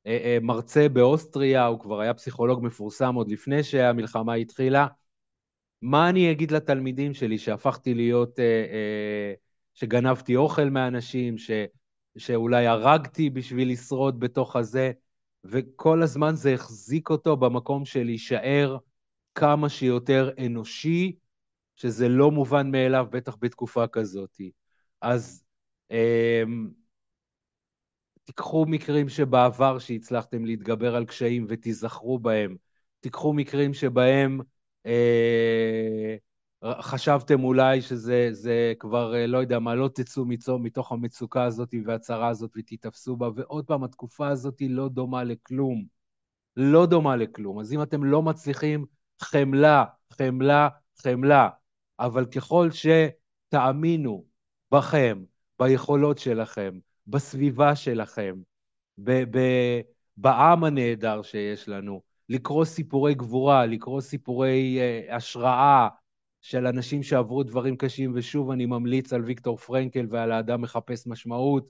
אה, 0.07 0.19
אה, 0.25 0.39
מרצה 0.43 0.89
באוסטריה, 0.89 1.67
הוא 1.67 1.81
כבר 1.81 2.01
היה 2.01 2.15
פסיכולוג 2.15 2.65
מפורסם 2.65 3.15
עוד 3.15 3.31
לפני 3.31 3.63
שהמלחמה 3.63 4.35
התחילה, 4.35 4.87
מה 5.83 6.09
אני 6.09 6.33
אגיד 6.33 6.51
לתלמידים 6.51 7.15
שלי 7.15 7.39
שהפכתי 7.39 7.95
להיות, 7.95 8.39
שגנבתי 9.75 10.37
אוכל 10.37 10.71
מאנשים, 10.71 11.39
ש, 11.39 11.51
שאולי 12.19 12.67
הרגתי 12.67 13.31
בשביל 13.31 13.73
לשרוד 13.73 14.21
בתוך 14.21 14.57
הזה, 14.57 14.93
וכל 15.45 16.03
הזמן 16.03 16.35
זה 16.35 16.55
החזיק 16.55 17.11
אותו 17.11 17.37
במקום 17.37 17.85
של 17.85 18.03
להישאר 18.03 18.77
כמה 19.35 19.69
שיותר 19.69 20.31
אנושי, 20.47 21.17
שזה 21.77 22.09
לא 22.09 22.31
מובן 22.31 22.71
מאליו, 22.71 23.07
בטח 23.11 23.37
בתקופה 23.41 23.87
כזאת. 23.87 24.41
אז 25.01 25.45
אמ, 25.91 26.71
תיקחו 28.25 28.67
מקרים 28.69 29.09
שבעבר 29.09 29.79
שהצלחתם 29.79 30.45
להתגבר 30.45 30.97
על 30.97 31.05
קשיים 31.05 31.47
ותיזכרו 31.49 32.19
בהם. 32.19 32.57
תיקחו 33.01 33.33
מקרים 33.33 33.75
שבהם 33.75 34.41
אה, 34.87 36.17
חשבתם 36.81 37.45
אולי 37.45 37.83
שזה 37.83 38.73
כבר, 38.79 39.15
אה, 39.15 39.27
לא 39.27 39.39
יודע 39.39 39.59
מה, 39.59 39.75
לא 39.75 39.89
תצאו 39.89 40.25
מצוא 40.25 40.59
מתוך 40.61 40.93
המצוקה 40.93 41.45
הזאת 41.45 41.75
והצרה 41.85 42.29
הזאת 42.29 42.51
ותיתפסו 42.57 43.17
בה, 43.17 43.29
ועוד 43.35 43.67
פעם, 43.67 43.85
התקופה 43.85 44.29
הזאת 44.29 44.63
לא 44.69 44.89
דומה 44.89 45.25
לכלום. 45.25 45.85
לא 46.57 46.87
דומה 46.87 47.17
לכלום. 47.17 47.61
אז 47.61 47.73
אם 47.73 47.83
אתם 47.83 48.05
לא 48.05 48.23
מצליחים, 48.23 48.85
חמלה, 49.23 49.85
חמלה, 50.13 50.69
חמלה. 51.03 51.49
אבל 51.99 52.27
ככל 52.27 52.69
שתאמינו 52.71 54.25
בכם, 54.73 55.25
ביכולות 55.59 56.19
שלכם, 56.19 56.79
בסביבה 57.07 57.77
שלכם, 57.77 58.35
ב- 58.99 59.39
ב- 59.39 59.81
בעם 60.17 60.65
הנהדר 60.65 61.23
שיש 61.23 61.69
לנו, 61.69 62.03
לקרוא 62.29 62.65
סיפורי 62.65 63.15
גבורה, 63.15 63.67
לקרוא 63.67 64.01
סיפורי 64.01 64.79
uh, 64.81 65.15
השראה 65.15 65.89
של 66.43 66.67
אנשים 66.67 67.03
שעברו 67.03 67.43
דברים 67.43 67.77
קשים, 67.77 68.13
ושוב 68.15 68.51
אני 68.51 68.67
ממליץ 68.67 69.13
על 69.13 69.25
ויקטור 69.25 69.57
פרנקל 69.57 70.07
ועל 70.11 70.33
האדם 70.33 70.61
מחפש 70.61 71.07
משמעות, 71.07 71.69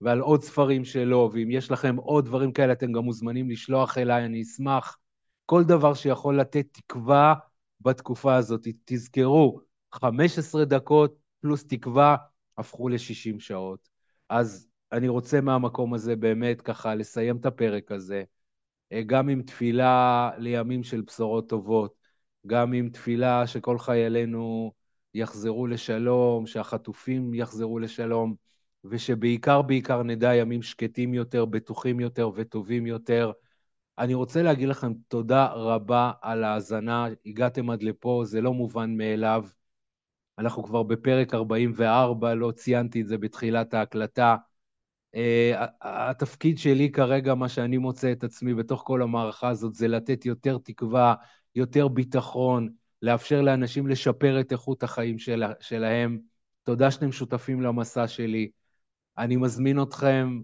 ועל 0.00 0.20
עוד 0.20 0.42
ספרים 0.42 0.84
שלו, 0.84 1.30
ואם 1.32 1.50
יש 1.50 1.70
לכם 1.70 1.96
עוד 1.96 2.24
דברים 2.24 2.52
כאלה, 2.52 2.72
אתם 2.72 2.92
גם 2.92 3.04
מוזמנים 3.04 3.50
לשלוח 3.50 3.98
אליי, 3.98 4.24
אני 4.24 4.42
אשמח. 4.42 4.98
כל 5.46 5.64
דבר 5.64 5.94
שיכול 5.94 6.40
לתת 6.40 6.66
תקווה 6.72 7.34
בתקופה 7.80 8.36
הזאת. 8.36 8.68
תזכרו, 8.84 9.60
15 9.92 10.64
דקות 10.64 11.18
פלוס 11.40 11.66
תקווה 11.66 12.16
הפכו 12.58 12.88
ל-60 12.88 13.38
שעות. 13.38 13.88
אז 14.28 14.68
אני 14.92 15.08
רוצה 15.08 15.40
מהמקום 15.40 15.94
הזה 15.94 16.16
באמת 16.16 16.60
ככה 16.60 16.94
לסיים 16.94 17.36
את 17.36 17.46
הפרק 17.46 17.92
הזה, 17.92 18.24
אה, 18.92 19.02
גם 19.02 19.28
עם 19.28 19.42
תפילה 19.42 20.30
לימים 20.38 20.82
של 20.82 21.00
בשורות 21.00 21.48
טובות, 21.48 22.01
גם 22.46 22.72
עם 22.72 22.88
תפילה 22.88 23.46
שכל 23.46 23.78
חיילינו 23.78 24.72
יחזרו 25.14 25.66
לשלום, 25.66 26.46
שהחטופים 26.46 27.34
יחזרו 27.34 27.78
לשלום, 27.78 28.34
ושבעיקר 28.84 29.62
בעיקר 29.62 30.02
נדע 30.02 30.34
ימים 30.34 30.62
שקטים 30.62 31.14
יותר, 31.14 31.44
בטוחים 31.44 32.00
יותר 32.00 32.30
וטובים 32.34 32.86
יותר. 32.86 33.32
אני 33.98 34.14
רוצה 34.14 34.42
להגיד 34.42 34.68
לכם 34.68 34.92
תודה 35.08 35.46
רבה 35.46 36.12
על 36.22 36.44
ההאזנה, 36.44 37.06
הגעתם 37.26 37.70
עד 37.70 37.82
לפה, 37.82 38.22
זה 38.26 38.40
לא 38.40 38.54
מובן 38.54 38.96
מאליו. 38.96 39.44
אנחנו 40.38 40.62
כבר 40.62 40.82
בפרק 40.82 41.34
44, 41.34 42.34
לא 42.34 42.52
ציינתי 42.52 43.00
את 43.00 43.06
זה 43.06 43.18
בתחילת 43.18 43.74
ההקלטה. 43.74 44.36
Uh, 45.16 45.18
התפקיד 45.80 46.58
שלי 46.58 46.92
כרגע, 46.92 47.34
מה 47.34 47.48
שאני 47.48 47.78
מוצא 47.78 48.12
את 48.12 48.24
עצמי 48.24 48.54
בתוך 48.54 48.82
כל 48.86 49.02
המערכה 49.02 49.48
הזאת, 49.48 49.74
זה 49.74 49.88
לתת 49.88 50.26
יותר 50.26 50.58
תקווה, 50.58 51.14
יותר 51.54 51.88
ביטחון, 51.88 52.68
לאפשר 53.02 53.40
לאנשים 53.40 53.86
לשפר 53.86 54.40
את 54.40 54.52
איכות 54.52 54.82
החיים 54.82 55.18
של, 55.18 55.42
שלהם. 55.60 56.18
תודה 56.62 56.90
שאתם 56.90 57.12
שותפים 57.12 57.60
למסע 57.60 58.08
שלי. 58.08 58.50
אני 59.18 59.36
מזמין 59.36 59.82
אתכם 59.82 60.40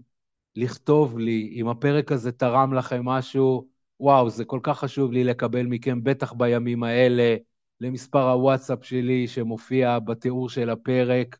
לכתוב 0.55 1.19
לי 1.19 1.53
אם 1.55 1.67
הפרק 1.67 2.11
הזה 2.11 2.31
תרם 2.31 2.73
לכם 2.73 3.05
משהו. 3.05 3.67
וואו, 3.99 4.29
זה 4.29 4.45
כל 4.45 4.59
כך 4.63 4.79
חשוב 4.79 5.11
לי 5.11 5.23
לקבל 5.23 5.65
מכם, 5.65 6.03
בטח 6.03 6.33
בימים 6.33 6.83
האלה, 6.83 7.35
למספר 7.81 8.29
הוואטסאפ 8.29 8.85
שלי 8.85 9.27
שמופיע 9.27 9.99
בתיאור 9.99 10.49
של 10.49 10.69
הפרק. 10.69 11.37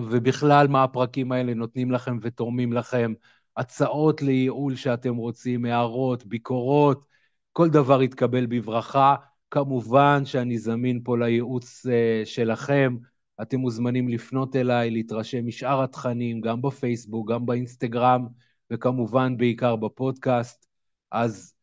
ובכלל 0.00 0.68
מה 0.68 0.84
הפרקים 0.84 1.32
האלה 1.32 1.54
נותנים 1.54 1.90
לכם 1.90 2.18
ותורמים 2.22 2.72
לכם, 2.72 3.12
הצעות 3.56 4.22
לייעול 4.22 4.76
שאתם 4.76 5.16
רוצים, 5.16 5.64
הערות, 5.64 6.26
ביקורות, 6.26 7.06
כל 7.60 7.68
דבר 7.68 8.02
יתקבל 8.02 8.46
בברכה. 8.46 9.14
כמובן 9.50 10.22
שאני 10.24 10.58
זמין 10.58 11.00
פה 11.04 11.18
לייעוץ 11.18 11.86
uh, 11.86 11.90
שלכם, 12.26 12.96
אתם 13.42 13.56
מוזמנים 13.56 14.08
לפנות 14.08 14.56
אליי, 14.56 14.90
להתרשם 14.90 15.46
משאר 15.46 15.82
התכנים, 15.82 16.40
גם 16.40 16.62
בפייסבוק, 16.62 17.30
גם 17.30 17.46
באינסטגרם, 17.46 18.26
וכמובן 18.70 19.36
בעיקר 19.36 19.76
בפודקאסט. 19.76 20.66
אז 21.10 21.54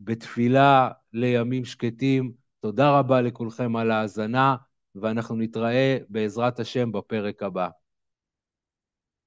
בתפילה 0.00 0.90
לימים 1.12 1.64
שקטים, 1.64 2.32
תודה 2.60 2.98
רבה 2.98 3.20
לכולכם 3.20 3.76
על 3.76 3.90
ההאזנה, 3.90 4.56
ואנחנו 4.94 5.36
נתראה 5.36 5.98
בעזרת 6.08 6.60
השם 6.60 6.92
בפרק 6.92 7.42
הבא. 7.42 7.68